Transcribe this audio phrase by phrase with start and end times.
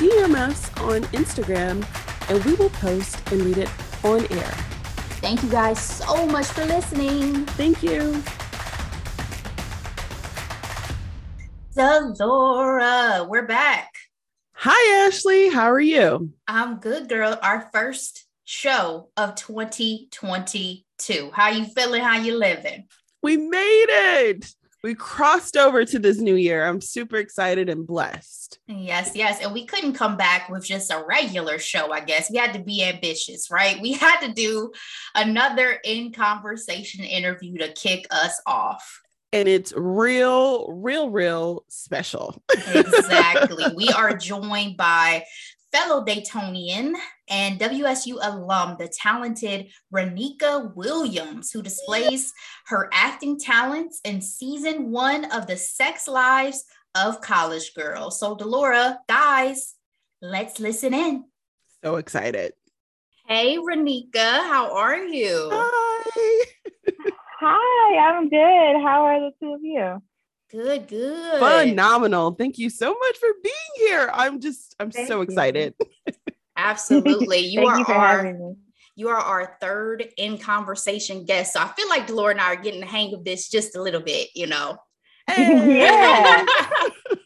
[0.00, 1.84] DM us on Instagram
[2.30, 3.68] and we will post and read it
[4.02, 4.50] on air.
[5.20, 7.44] Thank you guys so much for listening.
[7.44, 8.22] Thank you.
[11.74, 13.92] Delora, we're back.
[14.54, 15.50] Hi, Ashley.
[15.50, 16.32] How are you?
[16.48, 17.38] I'm good, girl.
[17.42, 21.30] Our first show of 2022.
[21.34, 22.02] How you feeling?
[22.02, 22.86] How you living?
[23.22, 24.46] We made it.
[24.82, 26.66] We crossed over to this new year.
[26.66, 28.58] I'm super excited and blessed.
[28.66, 29.40] Yes, yes.
[29.42, 32.30] And we couldn't come back with just a regular show, I guess.
[32.30, 33.80] We had to be ambitious, right?
[33.80, 34.72] We had to do
[35.14, 39.00] another in conversation interview to kick us off.
[39.32, 42.42] And it's real, real, real special.
[42.74, 43.64] exactly.
[43.76, 45.24] we are joined by
[45.72, 46.94] fellow Daytonian
[47.28, 52.32] and WSU alum, the talented Renika Williams, who displays
[52.66, 58.18] her acting talents in season one of the Sex Lives of College Girls.
[58.18, 59.74] So, Delora, guys,
[60.20, 61.24] let's listen in.
[61.84, 62.52] So excited.
[63.26, 65.50] Hey, Renika, how are you?
[65.52, 66.44] Hi.
[67.42, 68.82] Hi, I'm good.
[68.84, 70.02] How are the two of you?
[70.50, 71.38] Good, good.
[71.38, 72.32] Phenomenal.
[72.32, 74.10] Thank you so much for being here.
[74.12, 75.74] I'm just, I'm Thank so excited.
[76.56, 77.38] Absolutely.
[77.50, 78.54] You are you our
[78.96, 81.54] you are our third in conversation guest.
[81.54, 83.82] So I feel like Delora and I are getting the hang of this just a
[83.82, 84.76] little bit, you know.
[85.28, 86.44] yeah.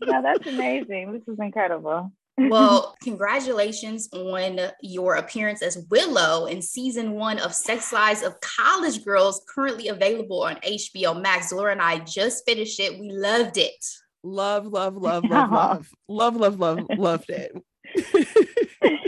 [0.03, 1.13] no, that's amazing.
[1.13, 2.13] This is incredible.
[2.39, 2.49] Mm-hmm.
[2.49, 9.05] well, congratulations on your appearance as Willow in season one of Sex Lives of College
[9.05, 11.53] Girls, currently available on HBO Max.
[11.53, 12.99] Laura and I just finished it.
[12.99, 13.85] We loved it.
[14.25, 17.53] Love, love, love, love, love, love, love, love, loved it.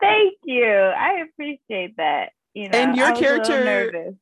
[0.00, 0.66] Thank you.
[0.66, 2.32] I appreciate that.
[2.54, 4.14] You know, and your character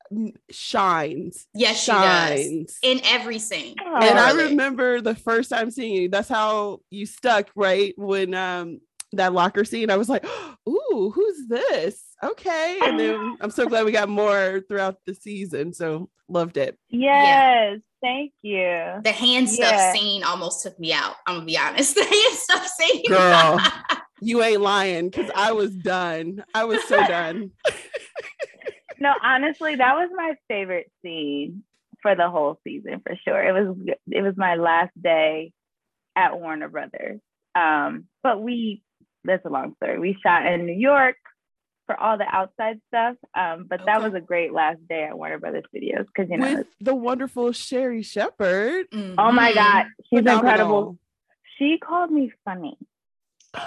[0.51, 1.47] shines.
[1.55, 3.77] Yes, shines in every scene.
[3.85, 6.09] Oh, and I remember the first time seeing you.
[6.11, 7.95] That's how you stuck, right?
[7.97, 8.81] When um
[9.13, 10.27] that locker scene, I was like,
[10.69, 15.73] "Ooh, who's this?" Okay, and then I'm so glad we got more throughout the season.
[15.73, 16.79] So loved it.
[16.91, 17.77] Yes, yeah.
[18.03, 19.01] thank you.
[19.05, 19.93] The hand stuff yeah.
[19.95, 21.15] scene almost took me out.
[21.27, 21.95] I'm gonna be honest.
[21.99, 23.59] The hand stuff scene, girl.
[24.21, 26.45] you ain't lying because I was done.
[26.55, 27.53] I was so done.
[28.99, 31.63] no, honestly, that was my favorite scene
[32.03, 33.43] for the whole season for sure.
[33.43, 33.77] It was
[34.11, 35.53] it was my last day
[36.17, 37.21] at Warner Brothers.
[37.55, 38.83] Um, but we
[39.25, 39.99] that's a long story.
[39.99, 41.17] We shot in New York
[41.87, 43.17] for all the outside stuff.
[43.35, 43.87] Um, but okay.
[43.87, 46.95] that was a great last day at Warner Brothers Studios because you know with the
[46.95, 48.87] wonderful Sherri Shepherd.
[48.93, 49.19] Mm-hmm.
[49.19, 50.51] Oh my God, she's Phenomenal.
[50.51, 50.99] incredible.
[51.59, 52.77] She called me funny.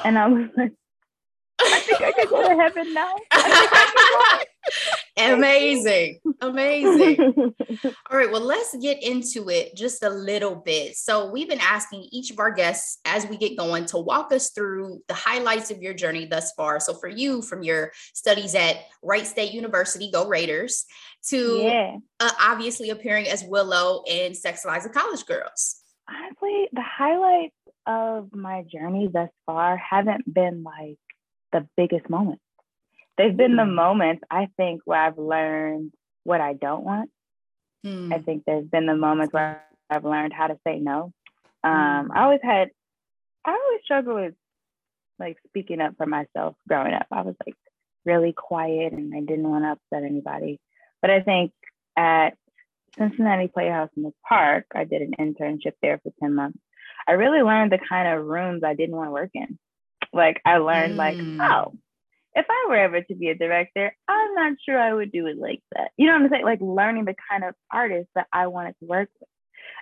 [0.03, 0.71] And I was like,
[1.59, 3.15] I think I can go to heaven now.
[5.17, 6.19] Amazing.
[6.41, 7.17] Amazing.
[8.09, 8.31] All right.
[8.31, 10.95] Well, let's get into it just a little bit.
[10.95, 14.51] So, we've been asking each of our guests as we get going to walk us
[14.51, 16.79] through the highlights of your journey thus far.
[16.79, 20.85] So, for you, from your studies at Wright State University, go Raiders,
[21.29, 21.97] to yeah.
[22.19, 25.81] uh, obviously appearing as Willow in Sex Lives of College Girls.
[26.09, 27.55] Honestly, the highlights
[27.85, 30.97] of my journey thus far haven't been like
[31.51, 32.43] the biggest moments.
[33.17, 33.57] They've been mm.
[33.57, 35.91] the moments I think where I've learned
[36.23, 37.09] what I don't want.
[37.85, 38.13] Mm.
[38.13, 41.11] I think there's been the moments where I've learned how to say no.
[41.63, 42.07] Um, mm.
[42.13, 42.69] I always had,
[43.45, 44.33] I always struggled with
[45.19, 47.07] like speaking up for myself growing up.
[47.11, 47.55] I was like
[48.05, 50.59] really quiet and I didn't want to upset anybody.
[51.01, 51.51] But I think
[51.97, 52.31] at
[52.97, 56.59] Cincinnati Playhouse in the Park, I did an internship there for 10 months.
[57.07, 59.57] I really learned the kind of rooms I didn't want to work in.
[60.13, 60.97] Like I learned mm.
[60.97, 61.73] like, oh,
[62.33, 65.37] if I were ever to be a director, I'm not sure I would do it
[65.37, 65.91] like that.
[65.97, 66.45] You know what I'm saying?
[66.45, 69.29] Like learning the kind of artists that I wanted to work with.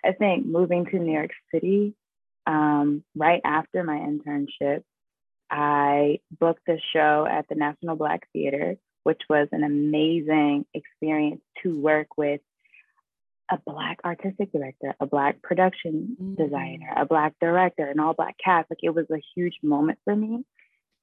[0.04, 1.94] I think moving to New York City
[2.48, 4.84] um, right after my internship,
[5.52, 11.80] I booked a show at the National Black Theater, which was an amazing experience to
[11.80, 12.42] work with
[13.50, 16.36] a black artistic director, a black production mm-hmm.
[16.36, 18.70] designer, a black director, an all black cast.
[18.70, 20.44] Like it was a huge moment for me.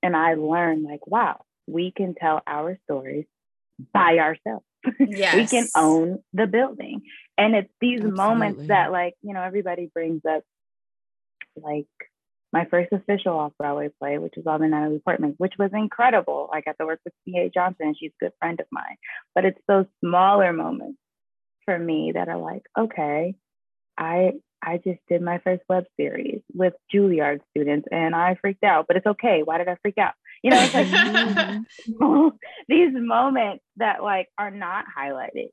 [0.02, 3.26] And I learned like, wow, we can tell our stories
[3.92, 4.64] by ourselves.
[5.00, 5.34] Yes.
[5.36, 7.02] we can own the building.
[7.36, 8.16] And it's these Absolutely.
[8.16, 10.42] moments that like, you know, everybody brings up
[11.56, 11.86] like
[12.52, 16.48] my first official off Broadway play, which is All the Natalie Portman, which was incredible.
[16.52, 17.50] I got to work with C.A.
[17.50, 18.96] Johnson, and she's a good friend of mine.
[19.34, 20.98] But it's those smaller moments
[21.66, 23.34] for me that are like, okay,
[23.98, 24.32] I
[24.62, 28.96] I just did my first web series with Juilliard students and I freaked out, but
[28.96, 29.42] it's okay.
[29.44, 30.14] Why did I freak out?
[30.42, 32.32] You know, it's like these,
[32.68, 35.48] these moments that like are not highlighted.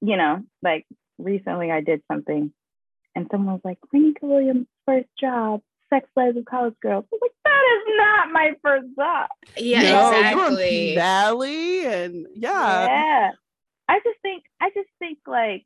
[0.00, 0.86] You know, like
[1.18, 2.52] recently I did something
[3.14, 7.04] and someone was like, Renika Williams' first job, sex lives of college girls.
[7.10, 9.28] I was like, that is not my first job.
[9.56, 10.94] Yeah, No, exactly.
[10.94, 12.86] Valley and yeah.
[12.86, 13.30] yeah.
[13.88, 15.64] I just think I just think like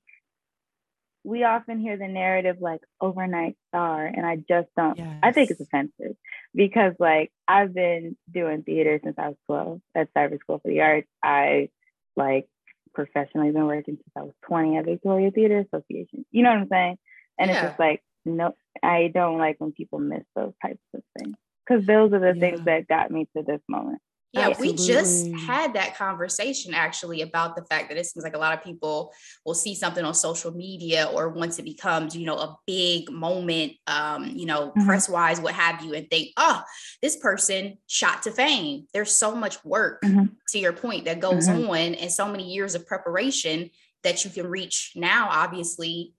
[1.22, 4.98] we often hear the narrative like overnight star, and I just don't.
[5.22, 6.16] I think it's offensive
[6.54, 10.80] because like I've been doing theater since I was 12 at Stivers School for the
[10.80, 11.08] Arts.
[11.22, 11.68] I
[12.16, 12.48] like
[12.94, 16.24] professionally been working since I was 20 at Victoria Theater Association.
[16.30, 16.98] You know what I'm saying?
[17.38, 21.36] And it's just like no, I don't like when people miss those types of things
[21.66, 24.00] because those are the things that got me to this moment.
[24.32, 28.38] Yeah, we just had that conversation actually about the fact that it seems like a
[28.38, 29.12] lot of people
[29.44, 33.72] will see something on social media or once it becomes, you know, a big moment,
[33.88, 34.86] um, you know, Mhm.
[34.86, 36.62] press wise, what have you, and think, oh,
[37.02, 38.86] this person shot to fame.
[38.94, 40.36] There's so much work Mhm.
[40.50, 41.68] to your point that goes Mhm.
[41.68, 43.70] on and so many years of preparation
[44.04, 46.14] that you can reach now, obviously,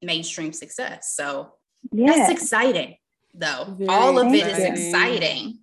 [0.00, 1.12] mainstream success.
[1.14, 1.56] So
[1.92, 2.16] Yeah.
[2.16, 2.96] that's exciting
[3.34, 3.76] though.
[3.78, 5.59] Very All of it is exciting.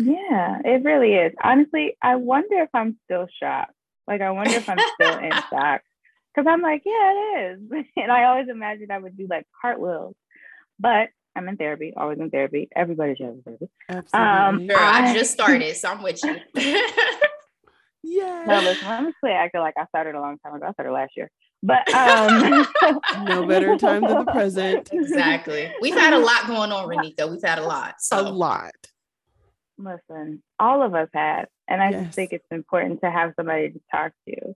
[0.00, 0.24] Exciting.
[0.30, 1.32] Yeah, it really is.
[1.42, 3.72] Honestly, I wonder if I'm still shocked.
[4.06, 5.82] Like, I wonder if I'm still in shock.
[6.34, 7.86] Because I'm like, yeah, it is.
[7.96, 10.14] And I always imagined I would do like cartwheels.
[10.78, 12.68] But I'm in therapy, always in therapy.
[12.74, 13.68] Everybody should have therapy.
[13.88, 14.66] Absolutely.
[14.68, 16.36] Girl, I I- just started, so I'm with you.
[18.02, 18.44] yeah.
[18.46, 20.66] No, listen, I'm just acting like I started a long time ago.
[20.68, 21.30] I started last year.
[21.62, 22.66] But um
[23.26, 24.88] no better time than the present.
[24.92, 25.70] exactly.
[25.82, 27.30] We've had a lot going on, Renika.
[27.30, 27.96] We've had a lot.
[27.98, 28.18] So.
[28.18, 28.72] A lot.
[29.82, 31.48] Listen, all of us have.
[31.68, 32.04] And I Yes.
[32.04, 34.54] just think it's important to have somebody to talk to.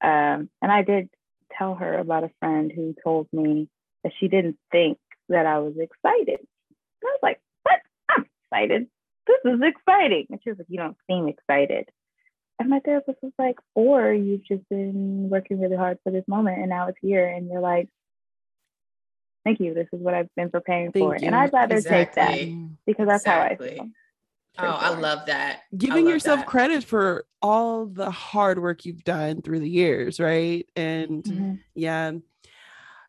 [0.00, 1.10] Um, and I did
[1.56, 3.68] tell her about a friend who told me
[4.02, 4.98] that she didn't think
[5.28, 6.40] that I was excited.
[6.40, 7.80] And I was like, what?
[8.08, 8.88] I'm excited.
[9.26, 10.26] This is exciting.
[10.30, 11.88] And she was like, you don't seem excited.
[12.58, 16.58] And my therapist was like, or you've just been working really hard for this moment
[16.58, 17.88] and now it's here and you're like,
[19.44, 19.74] thank you.
[19.74, 21.16] This is what I've been preparing Thank for.
[21.16, 21.26] you.
[21.26, 22.38] And I'd rather take that
[22.86, 23.68] because that's Exactly.
[23.68, 23.90] how I feel.
[24.58, 25.60] Oh, I love that.
[25.76, 26.46] Giving love yourself that.
[26.46, 30.66] credit for all the hard work you've done through the years, right?
[30.76, 31.58] And Mhm.
[31.74, 32.12] yeah.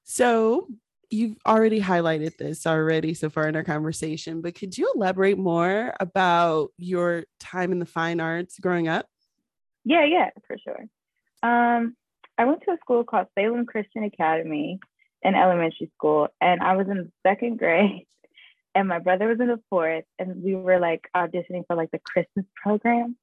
[0.04, 0.68] So
[1.10, 5.94] you've already highlighted this already so far in our conversation, but could you elaborate more
[6.00, 9.08] about your time in the fine arts growing up?
[9.86, 10.86] Yeah, yeah, for sure.
[11.44, 11.96] Um,
[12.38, 14.80] I went to a school called Salem Christian Academy
[15.22, 18.08] in elementary school, and I was in the second grade,
[18.76, 22.00] and my brother was in the fourth, and we were like auditioning for like the
[22.00, 23.16] Christmas program,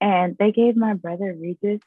[0.00, 1.80] and they gave my brother Regis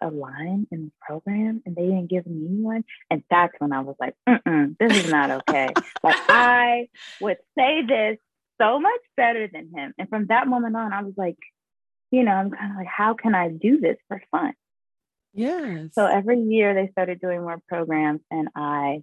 [0.00, 3.80] a line in the program, and they didn't give me one, and that's when I
[3.80, 5.68] was like, Mm-mm, this is not okay.
[6.02, 6.88] like I
[7.20, 8.18] would say this
[8.60, 11.38] so much better than him, and from that moment on, I was like
[12.10, 14.54] you know, I'm kind of like, how can I do this for fun?
[15.34, 15.90] Yes.
[15.92, 19.02] So every year they started doing more programs, and I,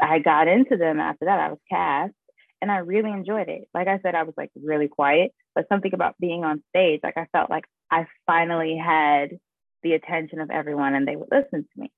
[0.00, 0.98] I got into them.
[0.98, 2.14] After that, I was cast,
[2.62, 3.68] and I really enjoyed it.
[3.74, 7.18] Like I said, I was like really quiet, but something about being on stage, like
[7.18, 9.38] I felt like I finally had
[9.82, 11.90] the attention of everyone, and they would listen to me.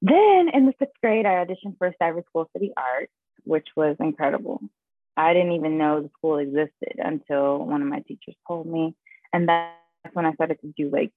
[0.00, 3.12] Then in the sixth grade, I auditioned for a Stivers School for the Arts,
[3.44, 4.60] which was incredible.
[5.16, 8.94] I didn't even know the school existed until one of my teachers told me.
[9.32, 11.12] And that's when I started to do like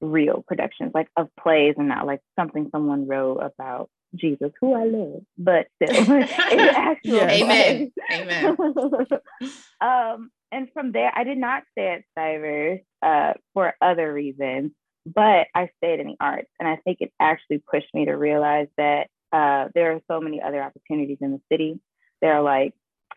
[0.00, 4.84] real productions, like of plays and not like something someone wrote about Jesus, who I
[4.84, 7.42] love, but still, it's actual Yes.
[7.42, 7.92] Amen.
[8.10, 8.56] Amen.
[9.80, 14.72] um, and from there, I did not stay at Stivers uh, for other reasons,
[15.04, 16.48] but I stayed in the arts.
[16.58, 20.40] And I think it actually pushed me to realize that uh, there are so many
[20.40, 21.80] other opportunities in the city.
[22.22, 22.74] There are like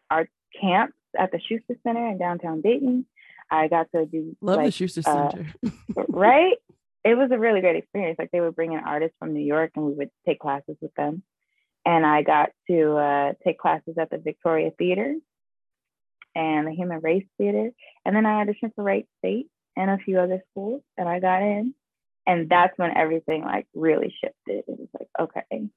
[0.10, 0.30] art
[0.60, 3.06] camps at the Schuster Center in downtown Dayton.
[3.52, 5.54] I got to do Love the like, Schuster uh, Center.
[6.10, 6.58] right?
[7.04, 8.18] It was a really great experience.
[8.20, 10.94] Like they would bring in artists from New York and we would take classes with
[10.96, 11.24] them.
[11.86, 15.16] And I got to uh, take classes at the Victoria Theater
[16.36, 17.72] and the Human Race Theater.
[18.06, 21.42] And then I auditioned for Wright State and a few other schools and I got
[21.42, 21.74] in.
[22.28, 24.64] And that's when everything like really shifted.
[24.68, 25.70] It was like, okay,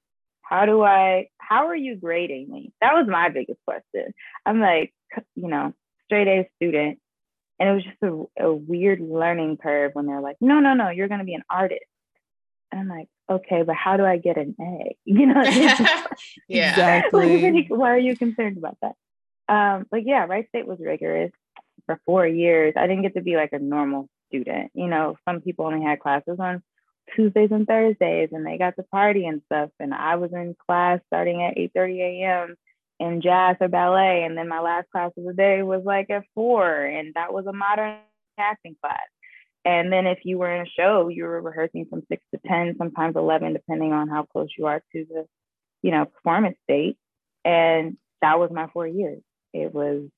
[0.42, 2.72] how do I, how are you grading me?
[2.80, 4.12] That was my biggest question.
[4.44, 4.92] I'm like,
[5.34, 5.72] you know,
[6.04, 6.98] straight A student.
[7.62, 10.88] And it was just a, a weird learning curve when they're like, no, no, no,
[10.88, 11.84] you're going to be an artist.
[12.72, 14.96] And I'm like, okay, but how do I get an A?
[15.04, 15.42] You know,
[16.48, 16.70] yeah.
[16.70, 17.52] Exactly.
[17.52, 18.96] like, why are you concerned about that?
[19.48, 21.30] Um, but yeah, Wright State was rigorous
[21.86, 22.74] for four years.
[22.76, 24.72] I didn't get to be like a normal student.
[24.74, 26.64] You know, some people only had classes on
[27.14, 29.70] Tuesdays and Thursdays and they got to party and stuff.
[29.78, 32.56] And I was in class starting at 8 30 a.m.
[32.98, 34.24] in jazz or ballet.
[34.24, 37.46] And then my last class of the day was like at four, and that was
[37.46, 37.98] a modern
[38.38, 39.00] acting class.
[39.64, 42.76] And then if you were in a show, you were rehearsing from six to 10,
[42.78, 45.26] sometimes 11, depending on how close you are to the,
[45.82, 46.96] you know, performance date.
[47.44, 49.22] And that was my four years.
[49.52, 50.08] It was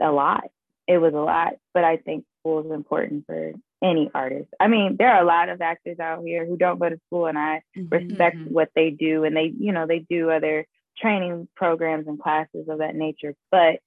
[0.00, 0.44] a lot.
[0.86, 4.48] It was a lot, but I think school is important for any artist.
[4.60, 7.26] I mean, there are a lot of actors out here who don't go to school,
[7.26, 7.88] and I mm-hmm.
[7.88, 8.54] respect mm-hmm.
[8.54, 10.66] what they do, and they, you know, they do other
[10.98, 13.34] training programs and classes of that nature.
[13.50, 13.80] But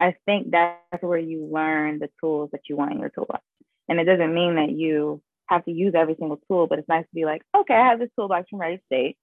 [0.00, 3.42] I think that's where you learn the tools that you want in your toolbox.
[3.88, 7.04] And it doesn't mean that you have to use every single tool, but it's nice
[7.04, 9.16] to be like, okay, I have this toolbox from Wright State.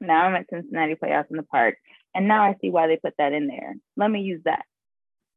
[0.00, 1.76] Now I'm at Cincinnati Playhouse in the Park.
[2.14, 3.74] And now I see why they put that in there.
[3.96, 4.64] Let me use that.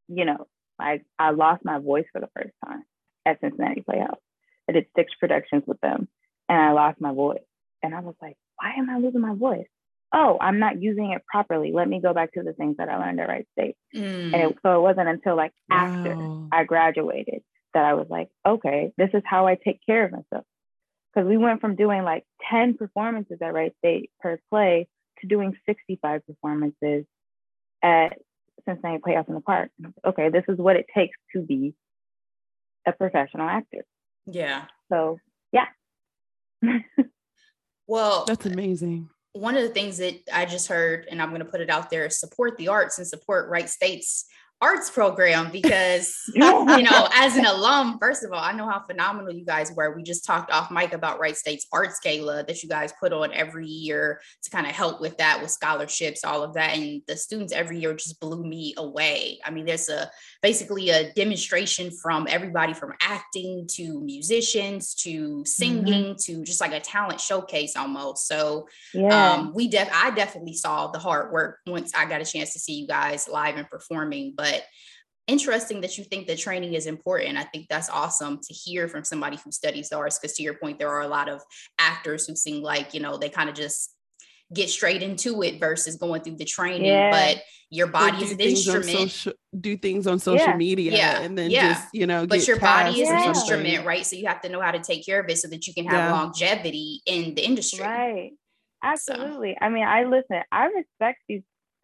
[0.08, 0.48] You know,
[0.80, 2.84] I, I lost my voice for the first time
[3.25, 4.20] at Cincinnati Playhouse.
[4.68, 6.08] I did six productions with them
[6.50, 7.39] and I lost my voice.
[7.82, 9.68] And I was like, why am I losing my voice?
[10.17, 11.74] Oh, I'm not using it properly.
[11.74, 13.75] Let me go back to the things that I learned at Wright State.
[13.93, 14.34] Mm.
[14.34, 16.15] And it, so it wasn't until like after.
[16.53, 17.43] I graduated
[17.74, 20.45] that I was like, okay, this is how I take care of myself.
[21.13, 24.88] Because we went from doing like 10 performances at Wright State per play
[25.19, 27.05] to doing 65 performances
[27.84, 28.17] at
[28.65, 29.69] Cincinnati Playhouse in the Park.
[30.05, 31.74] Okay, this is what it takes to be
[32.88, 33.86] a professional actor.
[34.25, 34.63] Yeah.
[34.89, 35.19] So,
[35.51, 35.65] yeah.
[37.88, 39.10] well, that's amazing.
[39.36, 41.89] One of the things that I just heard, and I'm going to put it out
[41.89, 44.25] there, support the arts and support Wright State's
[44.62, 49.34] arts program because you know as an alum first of all i know how phenomenal
[49.34, 52.70] you guys were we just talked off mic about Wright State's arts gala that you
[52.70, 56.54] guys put on every year to kind of help with that with scholarships all of
[56.54, 60.10] that and the students every year just blew me away i mean there's a
[60.42, 66.34] basically a demonstration from everybody from acting to musicians to singing mm-hmm.
[66.34, 69.34] to just like a talent showcase almost so yeah.
[69.34, 72.60] um we def i definitely saw the hard work once i got a chance to
[72.60, 74.64] see you guys live and performing but but
[75.28, 77.38] interesting that you think that training is important.
[77.38, 80.20] I think that's awesome to hear from somebody who studies the arts.
[80.20, 81.42] Because to your point, there are a lot of
[81.80, 83.92] actors who seem like, you know, they kind of just
[84.54, 86.86] get straight into it versus going through the training.
[86.86, 87.10] Yeah.
[87.10, 88.86] But your body is an instrument.
[88.86, 90.56] Social, do things on social yeah.
[90.56, 91.22] media yeah.
[91.22, 91.74] and then yeah.
[91.74, 94.06] just, you know, but your body is an instrument, right?
[94.06, 95.86] So you have to know how to take care of it so that you can
[95.88, 97.84] have longevity in the industry.
[97.84, 98.32] Right.
[98.84, 99.58] Absolutely.
[99.60, 99.66] So.
[99.66, 101.42] I mean, I listen, I respect these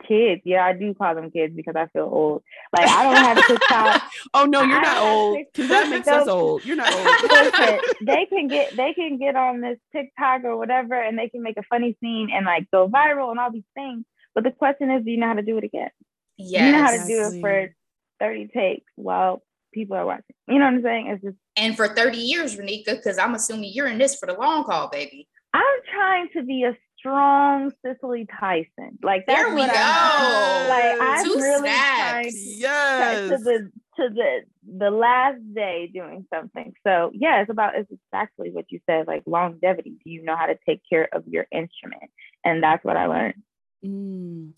[0.07, 0.41] kids.
[0.45, 2.43] Yeah, I do call them kids because I feel old.
[2.75, 4.03] Like I don't have TikTok.
[4.33, 5.45] oh no, you're not old.
[5.55, 6.65] That makes us old.
[6.65, 7.31] You're not old.
[7.31, 11.43] Listen, they can get they can get on this TikTok or whatever, and they can
[11.43, 14.05] make a funny scene and like go viral and all these things.
[14.33, 15.89] But the question is, do you know how to do it again?
[16.37, 17.75] Yeah, you know how to do it for
[18.19, 19.43] thirty takes while
[19.73, 20.35] people are watching.
[20.47, 21.07] You know what I'm saying?
[21.07, 24.33] It's just and for 30 years, Renika, because I'm assuming you're in this for the
[24.33, 25.27] long haul, baby.
[25.53, 28.99] I'm trying to be a strong Cicely Tyson.
[29.03, 29.71] Like that's there we go.
[29.73, 33.29] I, like I'm Two really trying yes.
[33.29, 34.39] to the to the
[34.77, 36.73] the last day doing something.
[36.85, 39.97] So yeah, it's about it's exactly what you said, like longevity.
[40.03, 42.11] Do you know how to take care of your instrument?
[42.45, 43.43] And that's what I learned.
[43.83, 44.51] Mm.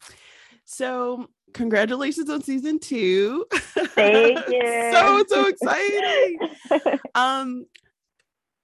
[0.66, 3.46] So congratulations on season two.
[3.52, 4.90] Thank you.
[4.92, 6.40] so so exciting.
[7.16, 7.66] um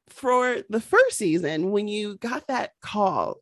[0.10, 3.38] for the first season, when you got that call,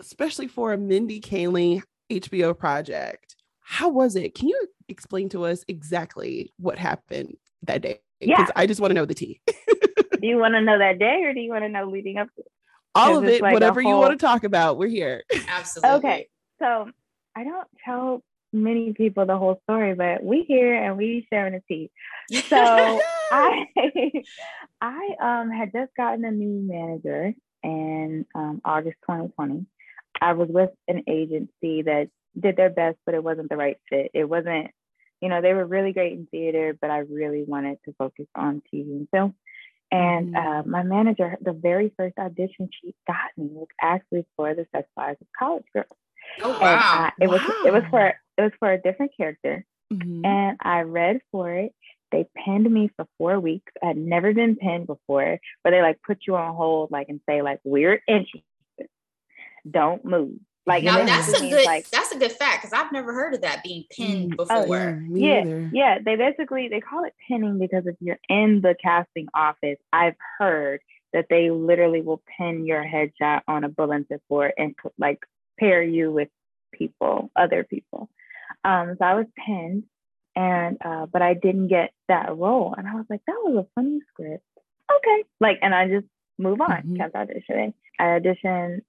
[0.00, 3.36] especially for a Mindy Kaling HBO project.
[3.60, 4.34] How was it?
[4.34, 8.00] Can you explain to us exactly what happened that day?
[8.18, 8.52] Because yeah.
[8.56, 9.40] I just want to know the tea.
[9.46, 12.28] do you want to know that day or do you want to know leading up
[12.34, 12.52] to it?
[12.94, 13.92] All of it, like whatever whole...
[13.92, 15.22] you want to talk about, we're here.
[15.48, 15.98] Absolutely.
[15.98, 16.28] Okay.
[16.58, 16.90] So
[17.36, 21.62] I don't tell many people the whole story, but we here and we sharing the
[21.68, 21.90] tea.
[22.48, 22.56] So
[23.32, 23.66] I
[24.80, 29.66] I um had just gotten a new manager in um, August 2020.
[30.20, 32.08] I was with an agency that
[32.38, 34.10] did their best, but it wasn't the right fit.
[34.14, 34.70] It wasn't,
[35.20, 38.62] you know, they were really great in theater, but I really wanted to focus on
[38.72, 39.34] TV and film.
[39.90, 40.48] And mm-hmm.
[40.48, 44.88] uh, my manager, the very first audition she got me was actually for the Sex
[44.96, 45.88] Lives of College Girls.
[46.42, 46.60] Oh wow!
[46.60, 47.32] I, it wow.
[47.32, 50.24] was it was for it was for a different character, mm-hmm.
[50.24, 51.72] and I read for it.
[52.12, 53.72] They pinned me for four weeks.
[53.82, 57.20] I had never been pinned before, but they like put you on hold, like and
[57.28, 58.42] say like we're interested
[59.68, 60.38] don't move.
[60.66, 63.40] Like now that's a good like, that's a good fact because I've never heard of
[63.40, 64.56] that being pinned before.
[64.56, 65.70] Oh, yeah, yeah, either.
[65.72, 65.98] yeah.
[66.04, 70.80] They basically they call it pinning because if you're in the casting office, I've heard
[71.12, 75.20] that they literally will pin your headshot on a bulletin board and like
[75.58, 76.28] pair you with
[76.72, 78.08] people, other people.
[78.64, 79.84] Um, so I was pinned,
[80.36, 83.68] and uh, but I didn't get that role, and I was like, that was a
[83.74, 84.44] funny script.
[84.94, 86.06] Okay, like, and I just
[86.38, 86.96] move on, mm-hmm.
[86.96, 87.74] kept auditioning.
[87.98, 88.82] I auditioned.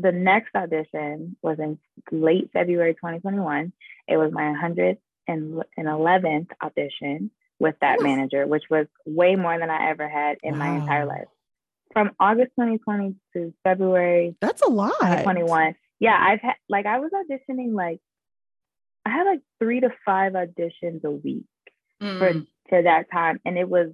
[0.00, 1.78] The next audition was in
[2.10, 3.72] late February 2021.
[4.06, 4.54] It was my
[5.28, 10.58] 111th audition with that manager, which was way more than I ever had in wow.
[10.58, 11.26] my entire life.
[11.92, 14.36] From August 2020 to February.
[14.40, 14.92] That's a lot.
[15.00, 15.74] 2021.
[16.00, 17.98] Yeah, I've had like I was auditioning like
[19.04, 21.46] I had like three to five auditions a week
[22.00, 22.18] mm.
[22.18, 22.32] for
[22.68, 23.88] for that time, and it was.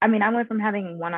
[0.00, 1.12] I mean, I went from having one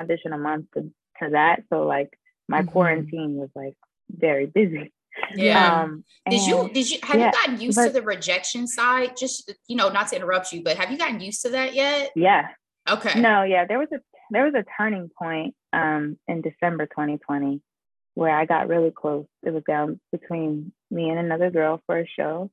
[0.00, 0.82] audition a month to,
[1.20, 2.16] to that, so like
[2.50, 2.70] my mm-hmm.
[2.70, 3.74] quarantine was like
[4.10, 4.92] very busy.
[5.34, 5.82] Yeah.
[5.82, 9.16] Um, did you did you have yeah, you gotten used but, to the rejection side?
[9.16, 12.10] Just you know, not to interrupt you, but have you gotten used to that yet?
[12.16, 12.48] Yeah.
[12.88, 13.20] Okay.
[13.20, 17.62] No, yeah, there was a there was a turning point um in December 2020
[18.14, 19.26] where I got really close.
[19.42, 22.50] It was down between me and another girl for a show.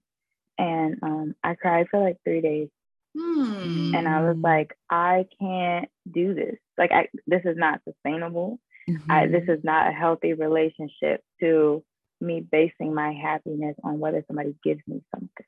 [0.57, 2.69] And um, I cried for like three days.
[3.17, 3.95] Hmm.
[3.95, 6.55] And I was like, I can't do this.
[6.77, 8.59] Like, I, this is not sustainable.
[8.89, 9.11] Mm-hmm.
[9.11, 11.83] I, this is not a healthy relationship to
[12.21, 15.45] me basing my happiness on whether somebody gives me something.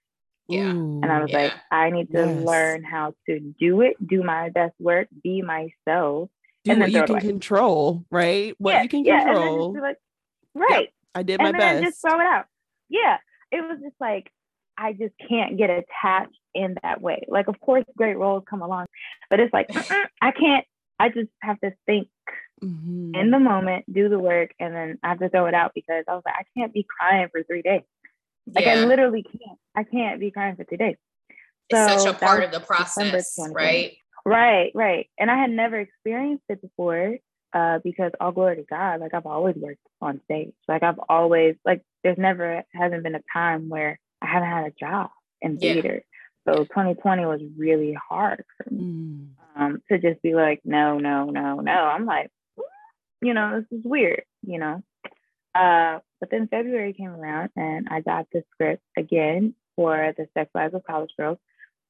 [0.49, 0.69] Yeah.
[0.69, 1.43] And I was yeah.
[1.43, 2.45] like, I need to yes.
[2.45, 6.29] learn how to do it, do my best work, be myself.
[6.63, 7.21] Do and what you can away.
[7.21, 8.55] control, right?
[8.57, 9.79] What yeah, you can yeah, control.
[9.79, 9.97] Like,
[10.55, 10.81] right.
[10.81, 10.89] Yep.
[11.15, 11.83] I did my best.
[11.83, 12.45] just throw it out.
[12.89, 13.17] Yeah.
[13.51, 14.31] It was just like,
[14.77, 17.25] I just can't get attached in that way.
[17.27, 18.87] Like, of course, great roles come along,
[19.29, 19.69] but it's like,
[20.21, 20.65] I can't,
[20.99, 22.07] I just have to think
[22.61, 23.15] mm-hmm.
[23.15, 26.03] in the moment, do the work, and then I have to throw it out because
[26.07, 27.81] I was like, I can't be crying for three days.
[28.53, 28.73] Like yeah.
[28.73, 29.59] I literally can't.
[29.75, 30.95] I can't be crying for three days.
[31.71, 33.95] So it's such a part of the process, right?
[34.25, 35.09] Right, right.
[35.19, 37.17] And I had never experienced it before
[37.53, 40.53] uh, because all glory to God, like I've always worked on stage.
[40.67, 44.71] Like I've always like there's never hasn't been a time where I haven't had a
[44.71, 45.09] job
[45.41, 46.03] in theater.
[46.45, 46.53] Yeah.
[46.53, 49.27] So 2020 was really hard for me mm.
[49.55, 51.71] um, to just be like, no, no, no, no.
[51.71, 52.31] I'm like,
[53.21, 54.81] you know, this is weird, you know.
[55.55, 60.49] Uh, but then February came around and I got the script again for the Sex
[60.53, 61.37] Lives of College Girls.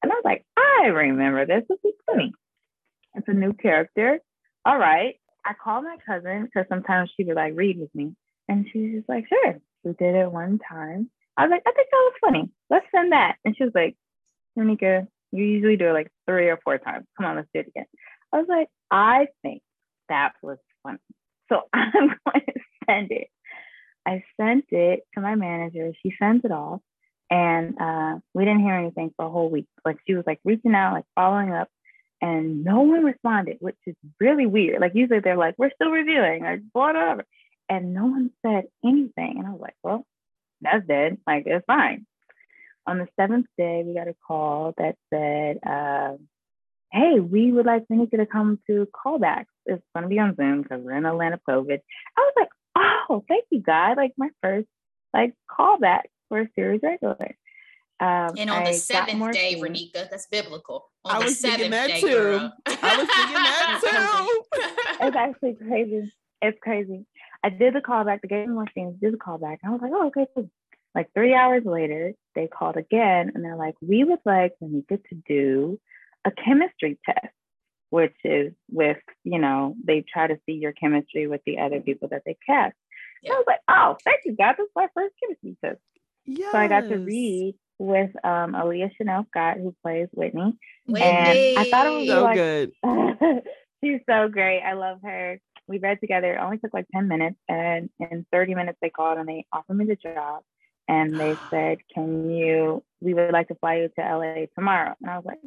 [0.01, 1.63] And I was like, I remember this.
[1.67, 2.31] This is funny.
[3.15, 4.19] It's a new character.
[4.65, 5.15] All right.
[5.45, 8.15] I called my cousin because sometimes she would like read with me.
[8.47, 9.59] And she's just like, sure.
[9.83, 11.09] We did it one time.
[11.37, 12.49] I was like, I think that was funny.
[12.69, 13.35] Let's send that.
[13.45, 13.95] And she was like,
[14.57, 17.05] Renika, you usually do it like three or four times.
[17.17, 17.85] Come on, let's do it again.
[18.33, 19.61] I was like, I think
[20.09, 20.99] that was funny.
[21.49, 23.27] So I'm going to send it.
[24.05, 25.91] I sent it to my manager.
[26.01, 26.81] She sends it off.
[27.31, 29.67] And uh, we didn't hear anything for a whole week.
[29.85, 31.67] Like she was like reaching out, like following up,
[32.21, 34.81] and no one responded, which is really weird.
[34.81, 37.25] Like usually they're like, we're still reviewing or whatever.
[37.69, 39.35] And no one said anything.
[39.37, 40.05] And I was like, well,
[40.61, 41.17] that's dead.
[41.27, 42.05] Like it's fine.
[42.87, 46.17] On the seventh day, we got a call that said, uh,
[46.91, 49.45] hey, we would like Renika to come to callbacks.
[49.65, 51.79] It's going to be on Zoom because we're in Atlanta COVID.
[52.17, 52.49] I was like,
[53.09, 53.97] oh, thank you, God.
[53.97, 54.67] Like my first
[55.13, 57.35] like callback for a series regular.
[58.01, 60.89] Um, and on the seventh day, Renika, that's biblical.
[61.03, 62.07] On I the was seventh that day, too.
[62.07, 62.53] Girl.
[62.65, 64.43] I was thinking that
[64.99, 65.05] too.
[65.05, 66.13] it's actually crazy.
[66.41, 67.05] It's crazy.
[67.43, 68.21] I did the callback.
[68.21, 69.57] The game more scenes did the callback.
[69.65, 70.27] I was like, oh, okay.
[70.33, 70.49] Cool.
[70.95, 75.15] Like three hours later, they called again, and they're like, we would like Renika to
[75.27, 75.79] do
[76.25, 77.33] a chemistry test,
[77.89, 82.07] which is with you know they try to see your chemistry with the other people
[82.09, 82.75] that they cast.
[83.21, 83.33] Yeah.
[83.33, 84.55] I was like, oh, thank you, God.
[84.57, 85.81] This is my first chemistry test.
[86.25, 86.51] Yes.
[86.51, 90.57] So I got to read with um Alyah Chanel Scott, who plays Whitney.
[90.85, 91.07] Whitney.
[91.07, 92.71] And I thought it was so like, good.
[93.83, 94.61] she's so great.
[94.61, 95.39] I love her.
[95.67, 96.35] We read together.
[96.35, 97.37] It only took like 10 minutes.
[97.47, 100.43] And in 30 minutes, they called and they offered me the job.
[100.87, 104.95] And they said, Can you, we would like to fly you to LA tomorrow.
[105.01, 105.39] And I was like,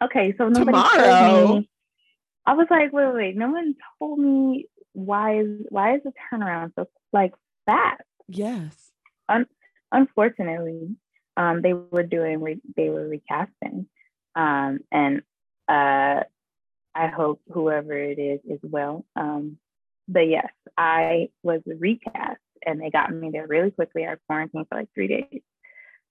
[0.00, 1.46] Okay, so nobody tomorrow.
[1.46, 1.68] told me.
[2.44, 6.12] I was like, wait, wait, wait, no one told me why is why is the
[6.32, 7.32] turnaround so like
[7.66, 8.02] fast?
[8.28, 8.92] Yes.
[9.28, 9.46] Un-
[9.90, 10.96] unfortunately,
[11.36, 13.86] um, they were doing re- they were recasting,
[14.34, 15.22] um, and
[15.68, 16.24] uh,
[16.94, 19.04] I hope whoever it is is well.
[19.16, 19.58] Um,
[20.08, 24.04] but yes, I was recast, and they got me there really quickly.
[24.04, 25.42] I quarantined for like three days,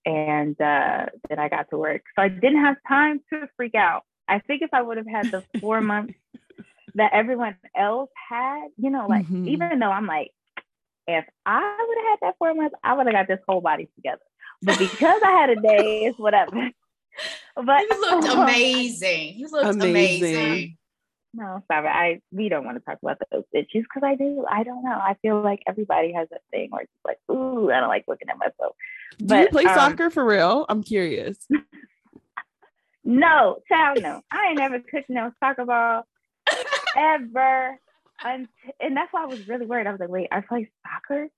[0.04, 2.02] and uh, then I got to work.
[2.16, 4.02] So I didn't have time to freak out.
[4.28, 6.14] I think if I would have had the four months
[6.94, 9.48] that everyone else had, you know, like mm-hmm.
[9.48, 10.32] even though I'm like,
[11.06, 13.88] if I would have had that four months, I would have got this whole body
[13.96, 14.22] together.
[14.62, 16.70] But because I had a day, it's whatever.
[17.54, 19.34] But you looked amazing.
[19.34, 20.34] You looked amazing.
[20.34, 20.78] amazing.
[21.34, 21.88] No, sorry.
[21.88, 24.44] I we don't want to talk about those issues because I do.
[24.50, 24.90] I don't know.
[24.90, 28.28] I feel like everybody has that thing where it's like, ooh, I don't like looking
[28.28, 28.76] at myself.
[29.18, 30.66] Do but, you play um, soccer for real?
[30.68, 31.38] I'm curious.
[33.04, 34.20] no, child, no.
[34.30, 36.04] I ain't never cooked no soccer ball
[36.96, 37.78] ever.
[38.24, 38.46] And,
[38.78, 39.86] and that's why I was really worried.
[39.86, 41.28] I was like, wait, I play soccer?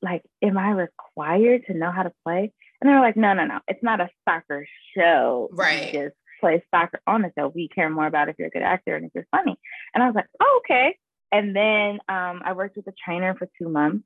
[0.00, 2.52] Like, am I required to know how to play?
[2.80, 3.60] And they were like, no, no, no.
[3.68, 4.66] It's not a soccer
[4.96, 5.48] show.
[5.52, 5.92] Right.
[5.92, 7.48] You just play soccer on the show.
[7.48, 9.56] We care more about if you're a good actor and if you're funny.
[9.94, 10.96] And I was like, oh, okay.
[11.32, 14.04] And then um, I worked with a trainer for two months,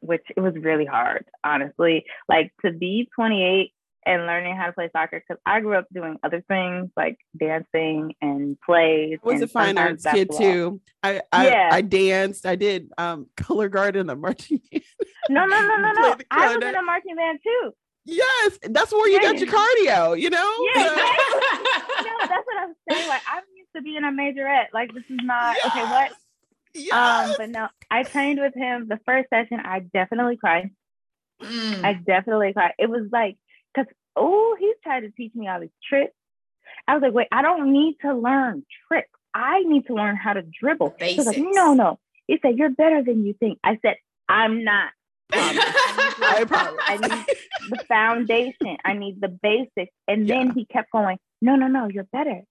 [0.00, 2.04] which it was really hard, honestly.
[2.28, 3.72] Like to be 28
[4.06, 8.14] and learning how to play soccer because I grew up doing other things like dancing
[8.22, 9.18] and plays.
[9.22, 10.80] I was a fine arts kid too.
[11.02, 11.68] I I, yeah.
[11.70, 12.46] I danced.
[12.46, 14.84] I did um, color guard in the marching band.
[15.28, 16.16] No, no, no, no, no.
[16.30, 17.74] I was in a marching band too.
[18.10, 20.52] Yes, that's where you got your cardio, you know?
[20.74, 21.40] Yeah, exactly.
[22.04, 23.08] no, that's what I'm saying.
[23.08, 24.66] Like I'm used to being a majorette.
[24.74, 25.66] Like this is not yes.
[25.66, 26.12] okay, what?
[26.74, 27.30] Yes.
[27.30, 29.60] Um, but no, I trained with him the first session.
[29.64, 30.70] I definitely cried.
[31.40, 31.84] Mm.
[31.84, 32.72] I definitely cried.
[32.78, 33.36] It was like,
[33.76, 36.14] cause oh, he's trying to teach me all these tricks.
[36.88, 39.10] I was like, wait, I don't need to learn tricks.
[39.32, 40.96] I need to learn how to dribble.
[40.98, 42.00] He's like, no, no.
[42.26, 43.58] He said, you're better than you think.
[43.62, 43.96] I said,
[44.28, 44.90] I'm not.
[46.50, 47.26] I, I need
[47.70, 48.76] the foundation.
[48.84, 49.92] I need the basics.
[50.08, 50.38] And yeah.
[50.38, 52.42] then he kept going, no, no, no, you're better.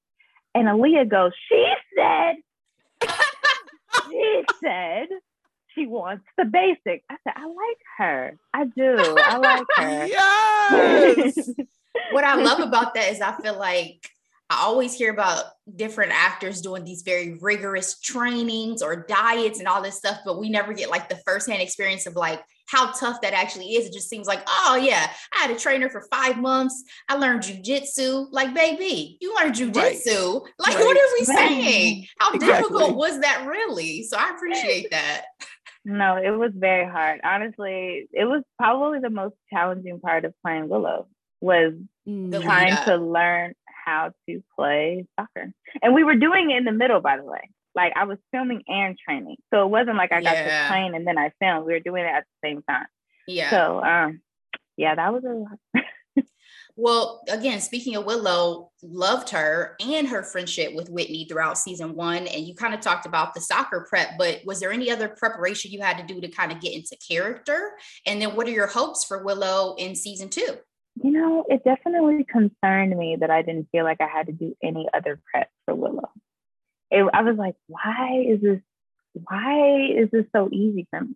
[0.56, 2.36] And Alyah goes, she said,
[4.10, 5.08] she said
[5.76, 7.06] she wants the basics.
[7.10, 8.38] I said, I like her.
[8.54, 9.16] I do.
[9.18, 10.08] I like her.
[10.72, 11.50] Yes.
[12.12, 14.08] what I love about that is I feel like
[14.50, 19.82] I always hear about different actors doing these very rigorous trainings or diets and all
[19.82, 23.34] this stuff, but we never get like the firsthand experience of like how tough that
[23.34, 23.88] actually is.
[23.88, 26.84] It just seems like, oh yeah, I had a trainer for five months.
[27.08, 28.28] I learned jujitsu.
[28.32, 29.76] Like, baby, you learned jujitsu.
[29.76, 30.54] Right.
[30.60, 30.86] Like, right.
[30.86, 32.08] what are we saying?
[32.20, 32.62] How exactly.
[32.62, 34.04] difficult was that really?
[34.04, 35.26] So I appreciate that.
[35.86, 37.22] No, it was very hard.
[37.24, 41.08] Honestly, it was probably the most challenging part of playing Willow
[41.42, 41.74] was
[42.08, 42.42] mm.
[42.42, 43.54] trying to learn
[43.86, 45.52] how to play soccer.
[45.82, 47.50] And we were doing it in the middle, by the way.
[47.80, 49.38] Like I was filming and training.
[49.54, 50.64] So it wasn't like I got yeah.
[50.64, 51.66] to train and then I filmed.
[51.66, 52.88] We were doing it at the same time.
[53.28, 53.50] Yeah.
[53.50, 54.22] So um
[54.78, 56.26] yeah, that was a lot.
[56.76, 62.28] well, again, speaking of Willow, loved her and her friendship with Whitney throughout season one.
[62.28, 65.72] And you kind of talked about the soccer prep, but was there any other preparation
[65.72, 67.72] you had to do to kind of get into character?
[68.06, 70.58] And then what are your hopes for Willow in season two?
[71.02, 74.56] You know, it definitely concerned me that I didn't feel like I had to do
[74.62, 76.10] any other prep for Willow.
[76.92, 78.60] It, I was like, why is this?
[79.14, 81.16] Why is this so easy for me?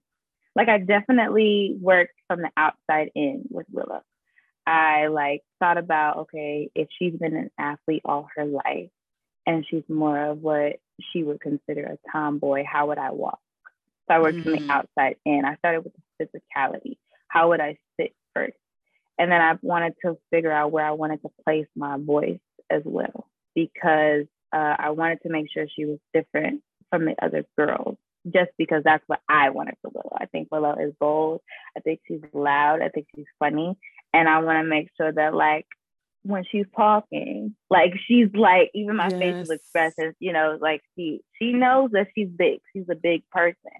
[0.56, 4.02] Like, I definitely worked from the outside in with Willow.
[4.66, 8.90] I like thought about, okay, if she's been an athlete all her life
[9.46, 10.78] and she's more of what
[11.12, 13.40] she would consider a tomboy, how would I walk?
[14.08, 14.44] So I worked mm-hmm.
[14.44, 14.70] from the mm.
[14.70, 15.44] outside in.
[15.46, 16.98] I started with the physicality.
[17.28, 18.58] How would I sit first?
[19.18, 22.82] And then I wanted to figure out where I wanted to place my voice as
[22.86, 27.98] well, because uh, I wanted to make sure she was different from the other girls,
[28.26, 30.18] just because that's what I wanted for Willow.
[30.20, 31.42] I think Willow is bold.
[31.76, 32.82] I think she's loud.
[32.82, 33.76] I think she's funny.
[34.14, 35.66] And I want to make sure that, like,
[36.24, 39.20] when she's talking, like she's like even my yes.
[39.20, 42.60] facial expressions, you know, like she she knows that she's big.
[42.72, 43.72] She's a big person,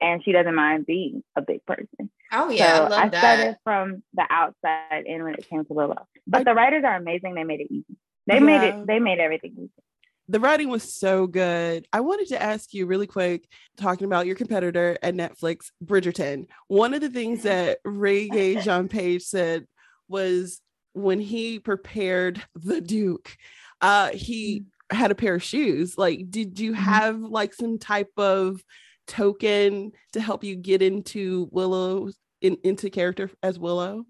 [0.00, 2.10] and she doesn't mind being a big person.
[2.32, 6.06] Oh yeah, so I, I started from the outside in when it came to Willow.
[6.26, 7.34] But I, the writers are amazing.
[7.34, 7.96] They made it easy.
[8.26, 8.40] They yeah.
[8.40, 8.86] made it.
[8.86, 9.72] They made everything easy.
[10.30, 11.88] The writing was so good.
[11.92, 16.46] I wanted to ask you really quick, talking about your competitor at Netflix, Bridgerton.
[16.66, 19.66] One of the things that Ray Regé-Jean Page said
[20.06, 20.60] was
[20.92, 23.36] when he prepared the Duke,
[23.80, 24.60] uh, he
[24.92, 24.96] mm.
[24.96, 25.96] had a pair of shoes.
[25.96, 26.82] Like, did you mm-hmm.
[26.82, 28.62] have like some type of
[29.06, 32.10] token to help you get into Willow
[32.42, 34.04] in, into character as Willow?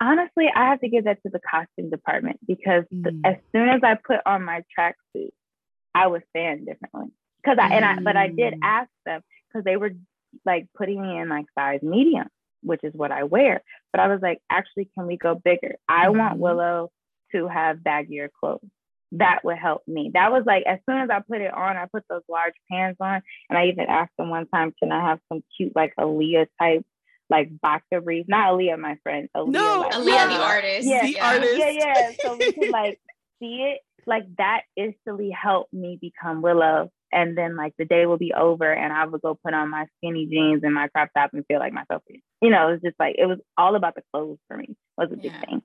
[0.00, 3.02] Honestly, I have to give that to the costume department because mm.
[3.02, 5.30] the, as soon as I put on my tracksuit,
[5.94, 7.12] I was stand differently.
[7.42, 7.72] Because I mm.
[7.72, 8.60] and I, but I did mm.
[8.62, 9.92] ask them because they were
[10.44, 12.28] like putting me in like size medium,
[12.62, 13.62] which is what I wear.
[13.92, 15.76] But I was like, actually, can we go bigger?
[15.88, 16.16] I mm.
[16.18, 16.42] want mm-hmm.
[16.42, 16.90] Willow
[17.32, 18.68] to have baggier clothes
[19.12, 20.10] that would help me.
[20.14, 22.98] That was like as soon as I put it on, I put those large pants
[23.00, 26.46] on, and I even asked them one time, "Can I have some cute like Aaliyah
[26.60, 26.84] type
[27.30, 28.28] like boxer briefs?
[28.28, 29.28] Not Aaliyah, my friend.
[29.36, 30.88] Aaliyah, no, like, Aaliyah the artist.
[30.88, 31.26] Yeah, the yeah.
[31.26, 31.58] artist.
[31.58, 32.12] Yeah, yeah.
[32.20, 33.00] So we could like
[33.40, 33.80] see it.
[34.08, 36.90] Like that instantly helped me become Willow.
[37.12, 39.86] And then like the day will be over, and I would go put on my
[39.96, 42.02] skinny jeans and my crop top and feel like myself.
[42.42, 44.76] You know, it was just like it was all about the clothes for me.
[44.96, 45.40] Was a big yeah.
[45.40, 45.62] thing.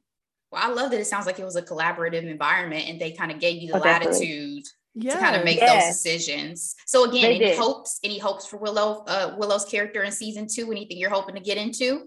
[0.51, 3.31] Well, I love that it sounds like it was a collaborative environment and they kind
[3.31, 5.13] of gave you the oh, latitude yeah.
[5.15, 5.73] to kind of make Yeah.
[5.79, 6.75] those decisions.
[6.85, 7.57] So again, They any did.
[7.57, 7.99] hopes?
[8.03, 9.03] Any hopes for Willow?
[9.07, 10.71] Uh, Willow's character in season two?
[10.71, 12.03] Anything you're hoping to get into?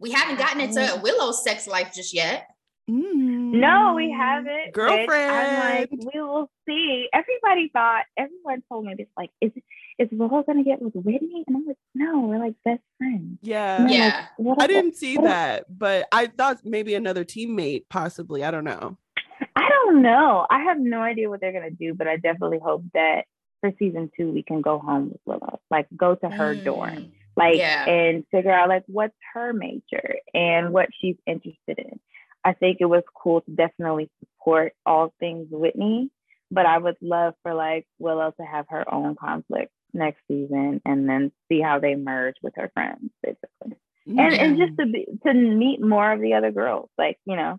[0.00, 1.02] We haven't gotten into Mm.
[1.02, 2.48] Willow's sex life just yet.
[3.52, 4.66] No, we haven't.
[4.66, 5.30] which Girlfriend.
[5.30, 7.08] I'm like, we will see.
[7.12, 9.52] Everybody thought, everyone told me this, like, is
[9.98, 11.44] is Willow gonna get with Whitney?
[11.46, 13.38] And I'm like, no, we're like best friends.
[13.42, 13.76] Yeah.
[13.78, 14.54] I'm like, Yeah.
[14.60, 18.44] I didn't see what that, but I thought maybe another teammate, possibly.
[18.44, 18.96] I don't know.
[19.56, 20.46] I don't know.
[20.48, 23.24] I have no idea what they're gonna do, but I definitely hope that
[23.60, 27.10] for season two we can go home with Willow, like go to her dorm, Mm.
[27.36, 27.88] like Yeah.
[27.88, 31.98] and figure out like what's her major and what she's interested in.
[32.48, 36.10] I think it was cool to definitely support all things Whitney,
[36.50, 41.08] but I would love for like Willow to have her own conflict next season and
[41.08, 43.76] then see how they merge with her friends, basically.
[44.06, 47.58] And and just to be to meet more of the other girls, like you know,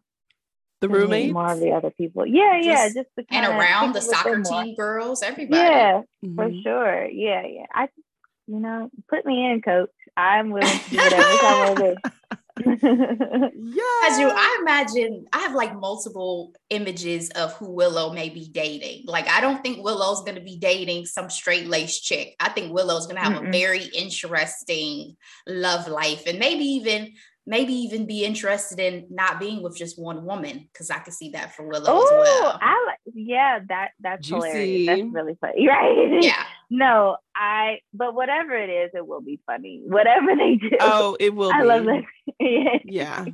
[0.82, 1.34] the to meet roommates.
[1.34, 2.26] more of the other people.
[2.26, 4.64] Yeah, yeah, Just- just to And kinda around the kick it with soccer them more.
[4.64, 5.62] team girls, everybody.
[5.62, 6.02] Yeah,
[6.36, 6.64] for Mhm.
[6.64, 7.06] sure.
[7.06, 7.66] Yeah, yeah.
[7.72, 8.08] I just,
[8.48, 9.92] you know, put me in, coach.
[10.18, 12.38] I'm willing to do whatever I want to do.
[13.62, 14.10] Yeah.
[14.10, 19.04] As you, I imagine I have like multiple images of who Willow may be dating.
[19.06, 22.36] Like, I don't think Willow's going to be dating some straight laced chick.
[22.40, 23.52] I think Willow's going to have a Mm-mm.
[23.52, 25.18] very interesting
[25.48, 27.14] love life and maybe even,
[27.46, 31.32] maybe even be interested in not being with just one woman because I could see
[31.32, 32.60] that for Willow as oh, well.
[32.62, 33.00] I like.
[33.14, 34.88] Yeah, that that's hilarious.
[34.88, 36.22] That's really funny, right?
[36.22, 36.44] yeah.
[36.70, 37.80] No, I.
[37.94, 39.82] But whatever it is, it will be funny.
[39.84, 40.78] Whatever they do.
[40.80, 41.68] Oh, it will I be.
[41.68, 42.04] love that.
[42.50, 42.80] yeah.
[42.86, 43.26] yeah.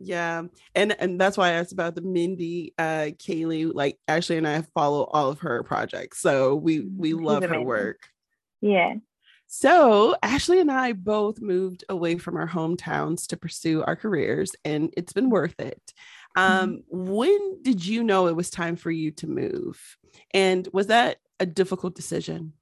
[0.00, 0.42] Yeah.
[0.74, 4.62] And and that's why i asked about the mindy uh Kaling like ashley and i
[4.74, 6.18] follow all of her projects.
[6.20, 8.08] So we we love her work.
[8.60, 8.94] Yeah.
[9.46, 14.92] so ashley and i both moved away from our hometowns to pursue our careers and
[14.96, 15.82] it's been worth it.
[16.36, 19.96] Um when did you know it was time for you to move?
[20.32, 22.52] And was that a difficult decision?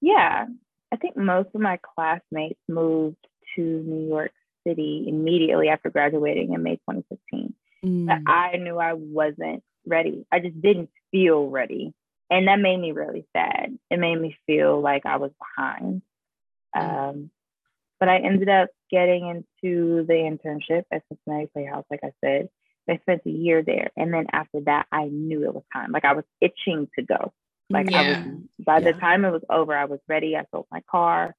[0.00, 0.46] Yeah.
[0.92, 4.32] I think most of my classmates moved to New York
[4.66, 7.54] City immediately after graduating in May 2015.
[7.82, 10.26] But Mm, I knew I wasn't ready.
[10.32, 11.94] I just didn't feel ready.
[12.30, 13.78] And that made me really sad.
[13.90, 16.02] It made me feel like I was behind.
[16.74, 17.30] Um,
[18.00, 22.48] but I ended up getting into the internship at Cincinnati Playhouse, like I said.
[22.88, 23.90] I spent a year there.
[23.96, 25.92] And then after that, I knew it was time.
[25.92, 27.32] Like I was itching to go.
[27.70, 28.64] Like I was, Yeah.
[28.64, 30.36] by the time it was over, I was ready.
[30.36, 31.34] I sold my car.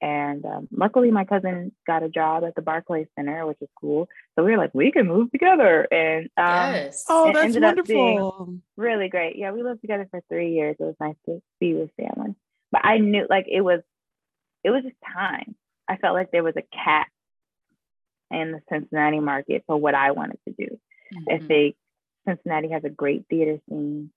[0.00, 4.08] And um, luckily, my cousin got a job at the Barclays Center, which is cool.
[4.36, 5.88] So we were like, we can move together.
[5.92, 7.04] And um, yes.
[7.08, 9.36] oh that's ended up being- wonderful really great.
[9.36, 10.76] Yeah, we lived together for three years.
[10.78, 12.34] It was nice to be with family.
[12.70, 13.80] But I knew like it was
[14.62, 15.56] it was just time.
[15.88, 17.08] I felt like there was a cap
[18.30, 20.78] in the Cincinnati market for what I wanted to do.
[21.30, 21.46] I Mhm.
[21.48, 21.76] think
[22.26, 24.12] Cincinnati has a great theater scene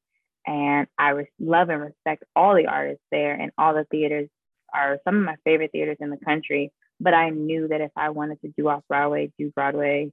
[0.45, 4.29] and I res- love and respect all the artists there and all the theaters
[4.73, 6.71] are some of my favorite theaters in the country.
[6.99, 10.11] But I knew that if I wanted to do off Broadway, do Broadway,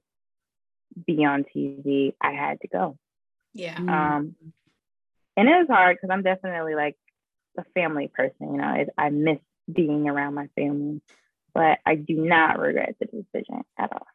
[1.05, 2.97] be on TV, I had to go.
[3.53, 3.75] Yeah.
[3.75, 3.89] Mm.
[3.89, 4.35] Um,
[5.37, 6.97] and it was hard because I'm definitely like
[7.57, 8.53] a family person.
[8.53, 9.39] You know, I, I miss
[9.71, 11.01] being around my family,
[11.53, 14.07] but I do not regret the decision at all.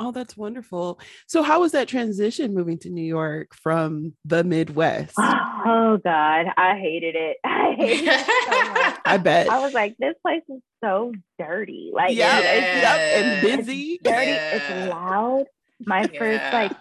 [0.00, 1.00] Oh, that's wonderful.
[1.26, 5.16] So, how was that transition moving to New York from the Midwest?
[5.60, 7.38] Oh God, I hated it.
[7.42, 8.97] I hated it so much.
[9.08, 9.48] I bet.
[9.50, 11.90] I was like, this place is so dirty.
[11.92, 13.56] Like, yeah, it's, it's- yep, and Yeah.
[13.56, 13.98] busy.
[14.02, 14.30] dirty.
[14.30, 14.56] Yeah.
[14.56, 15.44] It's loud.
[15.84, 16.72] My first like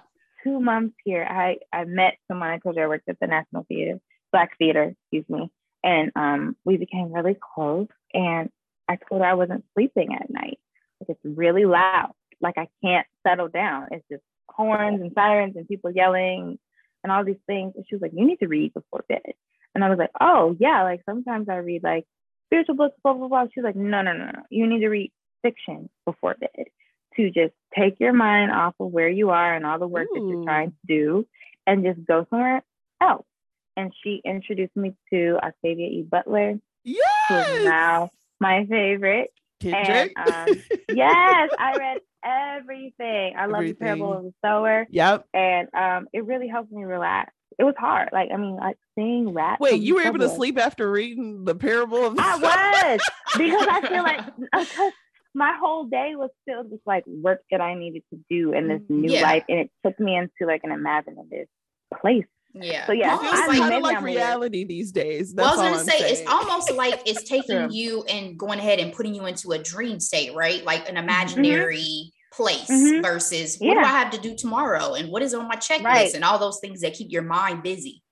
[0.44, 2.50] two months here, I I met someone.
[2.50, 4.00] I told you I worked at the National Theater,
[4.32, 5.52] Black Theater, excuse me,
[5.84, 7.88] and um we became really close.
[8.13, 8.50] And
[8.90, 10.60] I told her I wasn't sleeping at night.
[11.00, 12.13] Like it's really loud.
[12.42, 13.88] Like I can't settle down.
[13.92, 16.58] It's just horns and sirens and people yelling
[17.04, 17.74] and all these things.
[17.76, 19.34] And she was like, "You need to read before bed."
[19.76, 22.06] And I was like, "Oh yeah." Like sometimes I read like
[22.48, 23.46] spiritual books, blah blah blah.
[23.54, 24.42] She was like, "No, no, no, no.
[24.50, 25.12] You need to read
[25.44, 26.66] fiction before bed."
[27.16, 30.22] to just take your mind off of where you are and all the work that
[30.24, 31.28] you're trying to do
[31.66, 32.62] and just go somewhere
[33.02, 33.26] else.
[33.76, 36.04] And she introduced me to Octavia E.
[36.08, 36.96] Butler, who is
[37.30, 37.66] Yes.
[37.66, 39.32] now my favorite.
[39.60, 40.14] Kendrick.
[40.16, 40.48] um,
[40.94, 43.34] Yes, I read everything.
[43.36, 45.26] I love the Parable of the Sower, yep.
[45.34, 47.34] and um, it really helped me relax.
[47.60, 48.10] It was hard.
[48.12, 49.60] Like, I mean, like seeing rap.
[49.60, 53.02] Wait, you were the able to sleep after reading the parable of the I was
[53.38, 54.26] because I feel like
[54.68, 54.94] because
[55.34, 58.82] my whole day was filled with like work that I needed to do in this
[58.82, 59.22] mm, new Yeah.
[59.22, 61.48] life, and it took me into like an imaginative
[62.02, 62.26] place.
[62.54, 62.88] Yeah.
[62.88, 64.16] So, yeah, It feels I kind maybe of like I'm weird.
[64.16, 65.34] reality these days.
[65.36, 68.80] Well, I was gonna I'm say it's almost like it's taking you and going ahead
[68.80, 70.64] and putting you into a dream state, right?
[70.64, 71.04] Like an mm-hmm.
[71.04, 73.02] imaginary place Mhm.
[73.02, 76.13] versus what do I have to do tomorrow and what is on my checklist Right.
[76.13, 78.04] and all those things that keep your mind busy.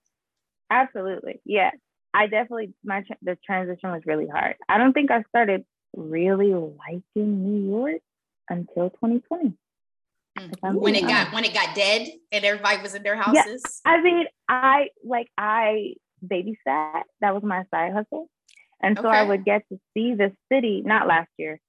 [0.70, 1.40] Absolutely.
[1.44, 1.70] Yeah.
[2.14, 4.56] I definitely my the transition was really hard.
[4.68, 8.02] I don't think I started really liking New York
[8.48, 9.52] until 2020.
[10.38, 10.74] Mm.
[10.80, 13.82] When it got when it got dead and everybody was in their houses.
[13.84, 13.92] Yeah.
[13.92, 17.02] I mean, I like I babysat.
[17.20, 18.28] That was my side hustle.
[18.82, 19.18] And so okay.
[19.18, 21.60] I would get to see the city, not last year,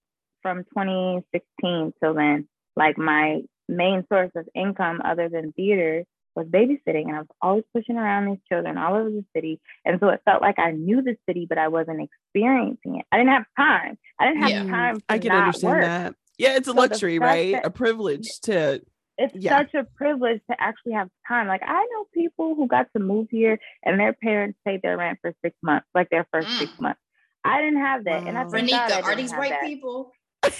[0.47, 2.47] from 2016 till then.
[2.75, 6.05] Like my main source of income other than theater
[6.35, 9.59] was babysitting and I was always pushing around these children all over the city.
[9.83, 13.05] And so it felt like I knew the city, but I wasn't experiencing it.
[13.11, 13.97] I didn't have time.
[14.19, 14.71] I didn't have yeah.
[14.71, 15.01] time.
[15.09, 15.83] I can understand work.
[15.83, 16.15] that.
[16.37, 17.53] Yeah, it's a so luxury, right?
[17.53, 18.81] That, a privilege to
[19.17, 19.57] it's yeah.
[19.57, 21.47] such a privilege to actually have time.
[21.47, 25.17] Like I know people who got to move here and their parents paid their rent
[25.21, 26.59] for six months, like their first mm.
[26.59, 27.01] six months.
[27.43, 28.23] I didn't have that.
[28.23, 28.27] Wow.
[28.27, 30.11] And I Renika, are these white people?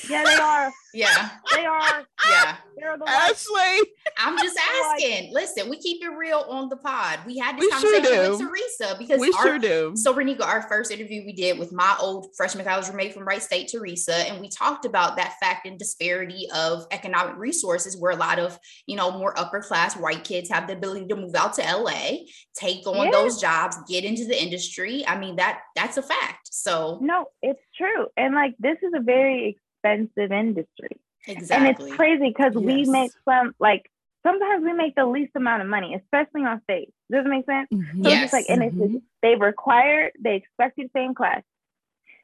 [0.10, 0.72] Yeah, they are.
[0.94, 1.30] yeah.
[1.56, 2.06] They are.
[2.30, 2.58] Yeah.
[2.78, 3.92] They're the Ashley.
[4.18, 5.34] I'm just asking.
[5.34, 7.20] Listen, we keep it real on the pod.
[7.26, 9.94] We had this we conversation sure with Teresa because we our, sure do.
[9.96, 13.42] So Renika, our first interview we did with my old freshman college roommate from Wright
[13.42, 18.16] State, Teresa, and we talked about that fact and disparity of economic resources where a
[18.16, 21.54] lot of, you know, more upper class white kids have the ability to move out
[21.54, 22.18] to LA,
[22.56, 23.12] take on yeah.
[23.12, 25.06] those jobs, get into the industry.
[25.08, 26.50] I mean, that that's a fact.
[26.52, 28.08] So no, it's true.
[28.16, 29.58] And like this is a very
[29.92, 30.98] expensive industry.
[31.28, 31.68] Exactly.
[31.68, 32.64] And it's crazy because yes.
[32.64, 33.90] we make some like
[34.26, 36.90] sometimes we make the least amount of money, especially on stage.
[37.12, 37.68] Does it make sense?
[37.74, 38.04] Mm-hmm.
[38.04, 38.24] So yes.
[38.26, 38.96] it's like, and mm-hmm.
[38.96, 41.42] it's they require, they expect you to stay in class.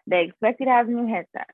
[0.07, 1.49] They expect you to have a new headset.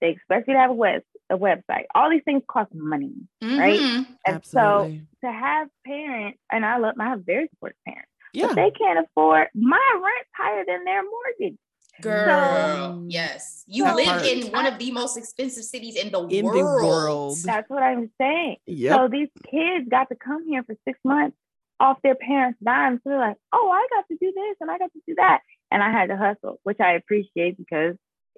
[0.00, 1.86] They expect you to have a web a website.
[1.94, 3.58] All these things cost money, mm-hmm.
[3.58, 3.80] right?
[3.80, 5.06] And Absolutely.
[5.22, 8.10] so to have parents, and I love, I have very supportive parents.
[8.32, 8.48] Yeah.
[8.48, 11.58] But they can't afford my rent's higher than their mortgage.
[12.00, 13.64] Girl, so, yes.
[13.66, 14.26] You live part.
[14.26, 16.56] in one of the most expensive cities in the in world.
[16.56, 17.38] The world.
[17.44, 18.56] That's what I'm saying.
[18.66, 18.96] Yep.
[18.96, 21.36] So these kids got to come here for six months
[21.80, 23.00] off their parents' dime.
[23.02, 25.40] So they're like, oh, I got to do this and I got to do that.
[25.70, 27.96] And I had to hustle, which I appreciate because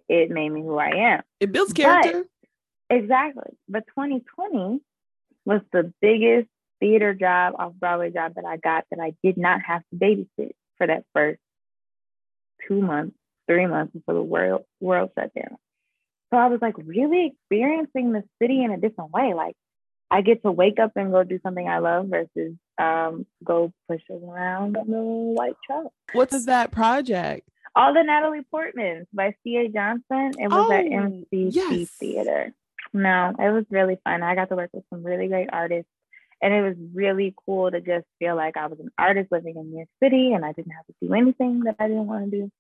[0.08, 1.22] it made me who I am.
[1.40, 2.24] It builds character.
[2.88, 3.56] But, exactly.
[3.68, 4.80] But 2020
[5.44, 6.48] was the biggest
[6.80, 10.52] theater job, off Broadway job that I got that I did not have to babysit
[10.78, 11.40] for that first
[12.66, 13.16] two months
[13.48, 15.56] three months before the world world shut down.
[16.30, 19.32] So I was like really experiencing the city in a different way.
[19.34, 19.54] Like
[20.10, 24.02] I get to wake up and go do something I love versus um, go push
[24.10, 25.92] around on the white truck.
[26.12, 27.48] What's that project?
[27.74, 29.68] All the Natalie Portmans by C.A.
[29.68, 30.32] Johnson.
[30.38, 31.90] It was oh, at MCC yes.
[31.90, 32.54] Theater.
[32.92, 34.22] No, it was really fun.
[34.22, 35.90] I got to work with some really great artists.
[36.40, 39.70] And it was really cool to just feel like I was an artist living in
[39.70, 42.36] New York City and I didn't have to do anything that I didn't want to
[42.36, 42.50] do.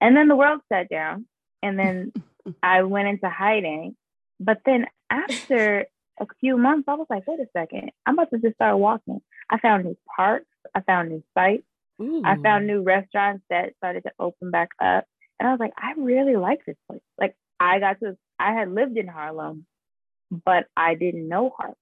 [0.00, 1.26] And then the world shut down.
[1.62, 2.12] And then
[2.62, 3.96] I went into hiding.
[4.40, 5.86] But then after
[6.20, 9.20] a few months, I was like, wait a second, I'm about to just start walking.
[9.50, 11.64] I found new parks, I found new sites,
[12.00, 12.22] Ooh.
[12.24, 15.04] I found new restaurants that started to open back up.
[15.40, 17.00] And I was like, I really like this place.
[17.18, 19.66] Like I got to I had lived in Harlem,
[20.30, 21.76] but I didn't know Harlem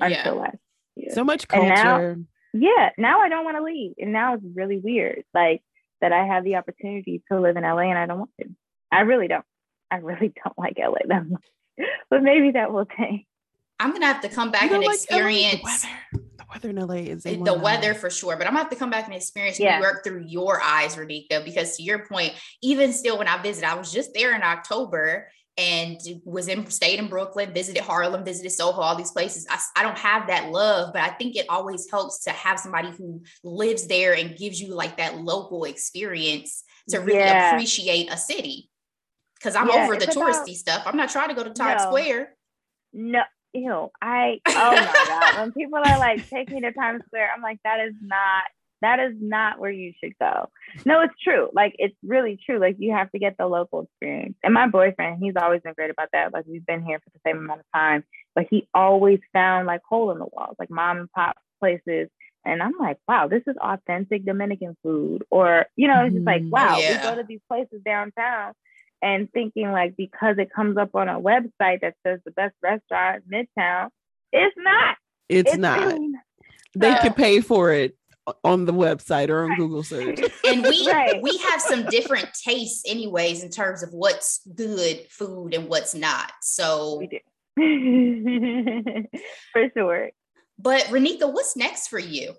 [0.00, 0.18] yeah.
[0.18, 0.58] until last
[0.94, 1.10] year.
[1.12, 1.68] So much culture.
[1.68, 2.16] Now,
[2.52, 3.94] yeah, now I don't want to leave.
[3.98, 5.24] And now it's really weird.
[5.34, 5.62] Like
[6.00, 8.48] that I have the opportunity to live in LA and I don't want to.
[8.90, 9.44] I really don't.
[9.90, 11.44] I really don't like LA that much.
[12.10, 13.24] But maybe that will change.
[13.78, 15.88] I'm gonna have to come back and like experience the weather.
[16.14, 18.76] Eh, the weather in LA is the weather for sure, but I'm gonna have to
[18.76, 19.76] come back and experience yeah.
[19.76, 21.44] New York through your eyes, Renika.
[21.44, 22.32] Because to your point,
[22.62, 25.28] even still, when I visit, I was just there in October
[25.58, 29.46] and was in stayed in Brooklyn, visited Harlem, visited Soho, all these places.
[29.48, 32.90] I, I don't have that love, but I think it always helps to have somebody
[32.90, 37.52] who lives there and gives you like that local experience to really yeah.
[37.52, 38.68] appreciate a city.
[39.38, 40.82] Because I'm yeah, over the touristy about, stuff.
[40.86, 42.34] I'm not trying to go to Times no, Square.
[42.92, 43.90] No, ew.
[44.00, 45.40] I oh my god.
[45.40, 48.44] When people are like, take me to Times Square, I'm like, that is not
[48.82, 50.48] that is not where you should go.
[50.84, 51.48] No, it's true.
[51.52, 52.58] Like it's really true.
[52.58, 54.34] Like you have to get the local experience.
[54.42, 56.32] And my boyfriend, he's always been great about that.
[56.32, 59.80] Like we've been here for the same amount of time, but he always found like
[59.88, 62.08] hole in the walls, like mom and pop places.
[62.44, 65.24] And I'm like, wow, this is authentic Dominican food.
[65.30, 66.50] Or, you know, it's just like, mm-hmm.
[66.50, 66.98] wow, yeah.
[66.98, 68.52] we go to these places downtown
[69.02, 73.24] and thinking like because it comes up on a website that says the best restaurant
[73.30, 73.88] in Midtown,
[74.32, 74.96] it's not.
[75.28, 75.80] It's, it's not.
[75.80, 76.22] Really not.
[76.76, 77.96] They can pay for it
[78.44, 80.20] on the website or on Google search.
[80.46, 81.20] And we right.
[81.20, 86.32] we have some different tastes anyways in terms of what's good food and what's not.
[86.40, 87.18] So we do.
[89.52, 90.10] for sure.
[90.58, 92.34] But Renika, what's next for you?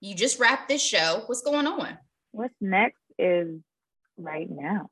[0.00, 1.24] You just wrapped this show.
[1.26, 1.98] What's going on?
[2.30, 3.60] What's next is
[4.16, 4.88] right now.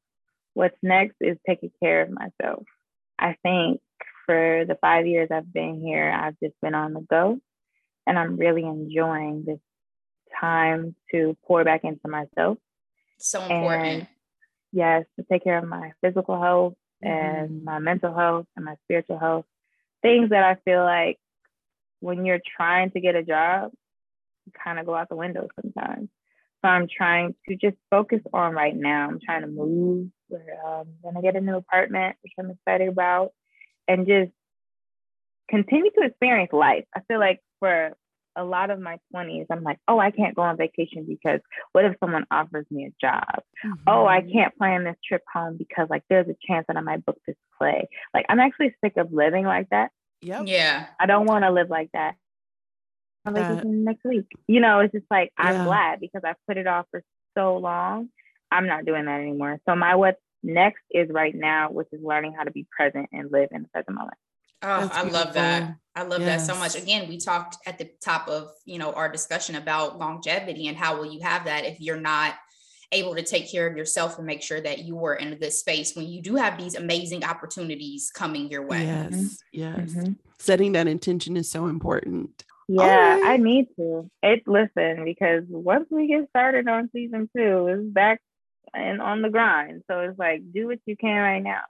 [0.55, 2.64] What's next is taking care of myself.
[3.18, 3.81] I think
[4.26, 7.41] for the five years I've been here, I've just been on the go
[8.07, 9.61] and I'm really enjoying this
[10.39, 12.59] time to pour back into myself.
[13.18, 13.87] So important.
[13.87, 14.07] And
[14.72, 17.64] yes, to take care of my physical health and mm-hmm.
[17.64, 19.47] my mental health and my spiritual health.
[20.03, 21.18] Things that I feel like
[22.01, 23.72] when you're trying to get a job,
[24.47, 26.09] you kind of go out the window sometimes.
[26.62, 29.09] So I'm trying to just focus on right now.
[29.09, 30.09] I'm trying to move.
[30.28, 33.33] We're um, gonna get a new apartment, which I'm excited about,
[33.89, 34.31] and just
[35.49, 36.85] continue to experience life.
[36.95, 37.93] I feel like for
[38.37, 41.41] a lot of my 20s, I'm like, oh, I can't go on vacation because
[41.72, 43.43] what if someone offers me a job?
[43.64, 43.72] Mm-hmm.
[43.87, 44.33] Oh, I mm-hmm.
[44.33, 47.37] can't plan this trip home because like there's a chance that I might book this
[47.59, 47.89] play.
[48.14, 49.91] Like I'm actually sick of living like that.
[50.22, 50.45] Yep.
[50.47, 50.87] Yeah.
[50.99, 52.14] I don't want to live like that.
[53.24, 54.26] I'm like, next week.
[54.47, 55.64] You know, it's just like I'm yeah.
[55.64, 57.03] glad because I've put it off for
[57.37, 58.09] so long.
[58.51, 59.59] I'm not doing that anymore.
[59.68, 63.31] So my what's next is right now, which is learning how to be present and
[63.31, 64.16] live in the present moment.
[64.62, 65.74] Oh, I love that.
[65.94, 66.46] I love yes.
[66.46, 66.76] that so much.
[66.76, 70.96] Again, we talked at the top of, you know, our discussion about longevity and how
[70.96, 72.34] will you have that if you're not
[72.92, 75.94] able to take care of yourself and make sure that you are in this space
[75.94, 78.84] when you do have these amazing opportunities coming your way.
[78.84, 79.12] Yes.
[79.12, 79.26] Mm-hmm.
[79.52, 79.78] Yes.
[79.78, 80.12] Mm-hmm.
[80.38, 82.44] Setting that intention is so important.
[82.68, 83.32] Yeah, right.
[83.32, 84.08] I need to.
[84.22, 88.20] It listen because once we get started on season two, it's back
[88.72, 89.82] and on the grind.
[89.88, 91.62] So it's like do what you can right now.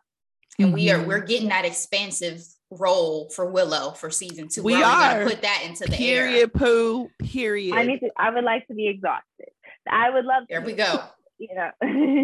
[0.58, 0.74] And mm-hmm.
[0.74, 4.62] we are we're getting that expansive role for Willow for season two.
[4.62, 7.10] We are put that into the period poo.
[7.18, 7.76] Period.
[7.76, 8.10] I need to.
[8.16, 9.50] I would like to be exhausted.
[9.88, 10.44] I would love.
[10.48, 11.02] There we go.
[11.38, 11.70] You know.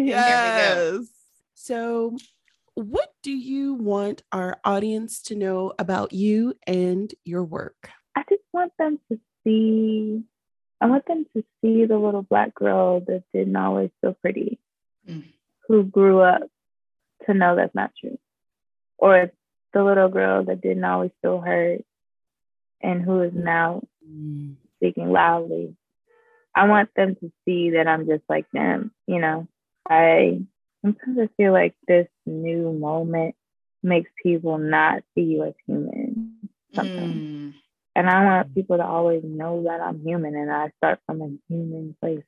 [0.05, 1.07] yes.
[1.55, 2.15] So,
[2.75, 7.89] what do you want our audience to know about you and your work?
[8.15, 10.23] I just want them to see.
[10.79, 14.59] I want them to see the little black girl that didn't always feel pretty,
[15.09, 15.23] mm.
[15.67, 16.43] who grew up
[17.25, 18.19] to know that's not true,
[18.99, 19.31] or
[19.73, 21.83] the little girl that didn't always feel heard
[22.81, 24.55] and who is now mm.
[24.77, 25.75] speaking loudly.
[26.55, 29.47] I want them to see that I'm just like them, you know.
[29.87, 30.41] I
[30.81, 33.35] sometimes I feel like this new moment
[33.83, 36.49] makes people not see you as human.
[36.73, 37.53] Mm.
[37.95, 41.29] And I want people to always know that I'm human and I start from a
[41.47, 42.23] human place.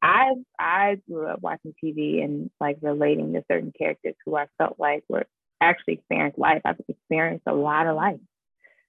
[0.00, 4.76] I I grew up watching TV and like relating to certain characters who I felt
[4.78, 5.26] like were
[5.62, 6.62] actually experienced life.
[6.64, 8.20] I've experienced a lot of life.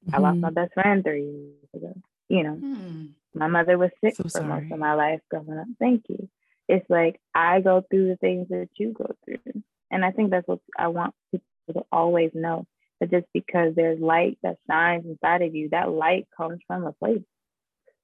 [0.06, 0.16] Mm-hmm.
[0.16, 0.56] I lost my mm-hmm.
[0.56, 1.94] best friend three years ago.
[2.30, 3.10] You know, mm.
[3.34, 4.48] my mother was sick so for sorry.
[4.48, 5.68] most of my life growing up.
[5.80, 6.30] Thank you.
[6.68, 9.64] It's like I go through the things that you go through.
[9.92, 12.66] And I think that's what I want people to always know
[13.00, 16.94] that just because there's light that shines inside of you, that light comes from a
[16.94, 17.22] place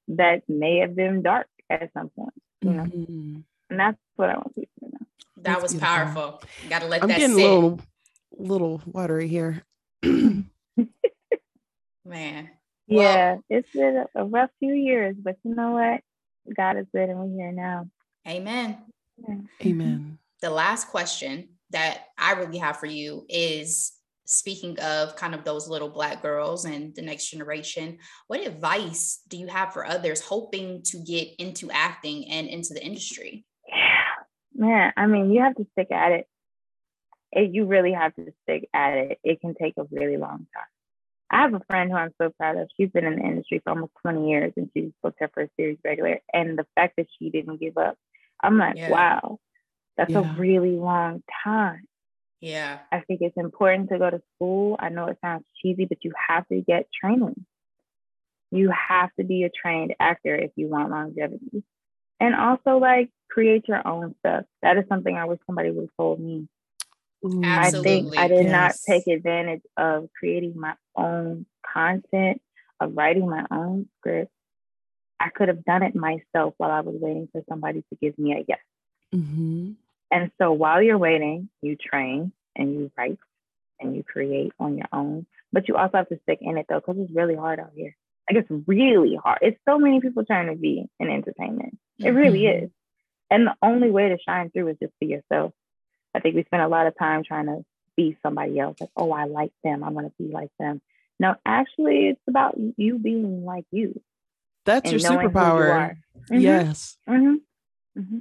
[0.09, 2.83] that may have been dark at some point, you know?
[2.83, 3.39] Mm-hmm.
[3.69, 5.07] And that's what I want people to know.
[5.37, 5.87] That was beautiful.
[5.87, 6.43] powerful.
[6.69, 7.45] Gotta let I'm that getting sit.
[7.45, 7.79] a little
[8.37, 9.63] little watery here.
[10.03, 10.49] Man.
[12.87, 16.01] Yeah, well, it's been a rough few years, but you know what?
[16.55, 17.87] God is good and we're here now.
[18.27, 18.77] Amen.
[19.63, 20.17] Amen.
[20.41, 23.91] The last question that I really have for you is
[24.25, 29.37] speaking of kind of those little black girls and the next generation, what advice do
[29.37, 33.45] you have for others hoping to get into acting and into the industry?
[33.67, 34.05] Yeah,
[34.55, 36.27] man, I mean, you have to stick at it
[37.31, 39.19] it, you really have to stick at it.
[39.23, 40.65] It can take a really long time.
[41.31, 42.69] I have a friend who I'm so proud of.
[42.75, 45.77] She's been in the industry for almost 20 years and she's booked her first series
[45.83, 46.19] regular.
[46.33, 47.97] And the fact that she didn't give up,
[48.41, 48.89] I'm like, yeah.
[48.89, 49.39] wow,
[49.95, 50.19] that's yeah.
[50.19, 51.83] a really long time.
[52.41, 52.79] Yeah.
[52.91, 54.75] I think it's important to go to school.
[54.79, 57.45] I know it sounds cheesy, but you have to get training.
[58.51, 61.63] You have to be a trained actor if you want longevity.
[62.19, 64.45] And also, like, create your own stuff.
[64.63, 66.47] That is something I wish somebody would have told me
[67.43, 68.51] I think I did yes.
[68.51, 72.41] not take advantage of creating my own content,
[72.79, 74.31] of writing my own script.
[75.19, 78.33] I could have done it myself while I was waiting for somebody to give me
[78.33, 78.59] a yes.
[79.13, 79.71] Mm-hmm.
[80.11, 83.19] And so while you're waiting, you train and you write
[83.79, 85.25] and you create on your own.
[85.51, 87.95] But you also have to stick in it though, because it's really hard out here.
[88.29, 89.39] Like it's really hard.
[89.41, 91.77] It's so many people trying to be in entertainment.
[91.97, 92.15] It mm-hmm.
[92.15, 92.69] really is.
[93.29, 95.53] And the only way to shine through is just be yourself.
[96.13, 97.63] I think we spend a lot of time trying to
[97.95, 98.77] be somebody else.
[98.79, 99.83] Like, oh, I like them.
[99.83, 100.81] I want to be like them.
[101.19, 104.01] No, actually, it's about you being like you.
[104.65, 105.97] That's your superpower.
[106.29, 106.41] You mm-hmm.
[106.41, 106.97] Yes.
[107.07, 107.99] Mm-hmm.
[107.99, 108.19] Mm-hmm.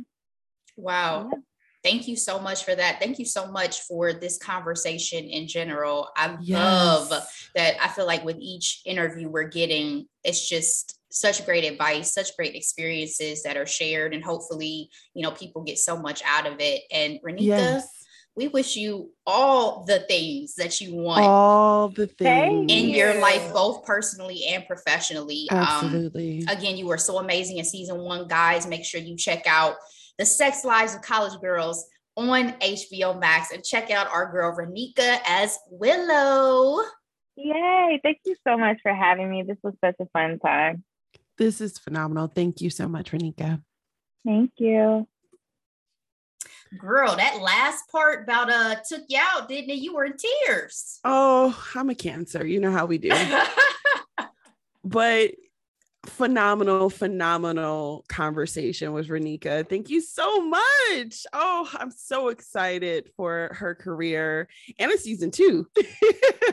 [0.77, 1.31] Wow.
[1.33, 1.39] Yeah.
[1.85, 2.99] Thank you so much for that.
[3.01, 6.09] Thank you so much for this conversation in general.
[6.17, 6.59] I yes.
[6.59, 7.13] love
[7.55, 7.77] that.
[7.81, 12.55] I feel like with each interview we're getting, it's just such great advice, such great
[12.55, 16.83] experiences that are shared, and hopefully, you know, people get so much out of it.
[16.91, 17.89] And Renika, yes.
[18.35, 21.25] we wish you all the things that you want.
[21.25, 25.47] All the things in your life, both personally and professionally.
[25.51, 26.45] Um, Absolutely.
[26.47, 28.67] Um, again, you were so amazing in season one, guys.
[28.67, 29.77] Make sure you check out
[30.19, 35.21] the Sex Lives of College Girls on HBO Max and check out our girl Renika
[35.27, 36.83] as Willow.
[37.37, 38.01] Yay.
[38.03, 39.45] Thank you so much for having me.
[39.45, 40.83] This was such a fun time.
[41.37, 42.27] This is phenomenal.
[42.27, 43.63] Thank you so much, Renika.
[44.25, 45.07] Thank you.
[46.77, 49.79] Girl, that last part about uh took you out, didn't it?
[49.79, 50.99] You were in tears.
[51.05, 52.45] Oh, I'm a cancer.
[52.45, 53.11] You know how we do.
[54.85, 55.31] but
[56.07, 59.69] phenomenal, phenomenal conversation with Renika.
[59.69, 61.27] Thank you so much.
[61.33, 65.67] Oh, I'm so excited for her career and a season two.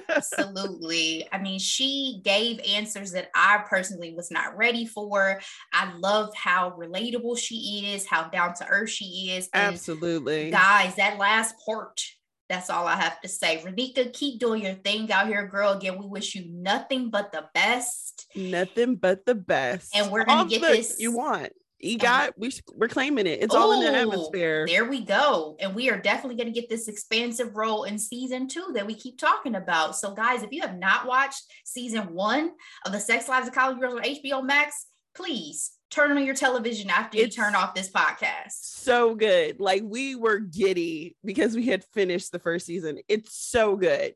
[0.10, 1.28] Absolutely.
[1.32, 5.40] I mean, she gave answers that I personally was not ready for.
[5.74, 9.50] I love how relatable she is, how down to earth she is.
[9.54, 10.52] And Absolutely.
[10.52, 12.02] Guys, that last part
[12.50, 13.64] that's all I have to say.
[13.66, 15.74] Renika, keep doing your thing out here, girl.
[15.74, 18.28] Again, we wish you nothing but the best.
[18.36, 19.96] Nothing but the best.
[19.96, 21.52] And we're gonna all get this you want.
[21.84, 23.42] EGOT, we we're claiming it.
[23.42, 24.66] It's Ooh, all in the atmosphere.
[24.66, 25.56] There we go.
[25.60, 28.96] And we are definitely going to get this expansive role in season two that we
[28.96, 29.96] keep talking about.
[29.96, 32.52] So, guys, if you have not watched season one
[32.86, 36.90] of the Sex Lives of College Girls on HBO Max, please turn on your television
[36.90, 38.52] after it's you turn off this podcast.
[38.52, 39.60] So good.
[39.60, 43.00] Like we were giddy because we had finished the first season.
[43.08, 44.16] It's so good.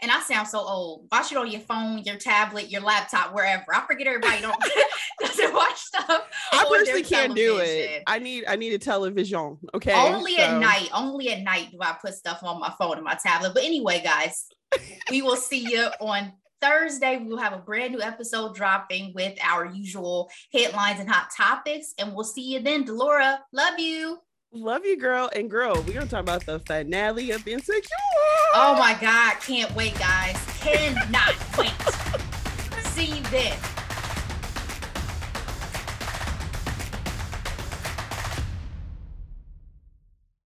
[0.00, 1.08] And I sound so old.
[1.10, 3.64] Watch it on your phone, your tablet, your laptop, wherever.
[3.74, 4.56] I forget everybody don't
[5.20, 6.22] doesn't watch stuff.
[6.52, 8.04] I personally can't do it.
[8.06, 9.58] I need I need a television.
[9.74, 9.92] Okay.
[9.92, 10.42] Only so.
[10.42, 10.88] at night.
[10.94, 13.54] Only at night do I put stuff on my phone and my tablet.
[13.54, 14.46] But anyway, guys,
[15.10, 19.38] we will see you on Thursday, we will have a brand new episode dropping with
[19.42, 21.94] our usual headlines and hot topics.
[21.98, 22.84] And we'll see you then.
[22.84, 24.18] Delora, love you.
[24.50, 25.30] Love you, girl.
[25.34, 27.82] And girl, we're gonna talk about the finale of Insecure.
[28.54, 30.36] Oh my God, can't wait, guys.
[30.60, 31.70] Cannot wait.
[32.86, 33.56] see you then.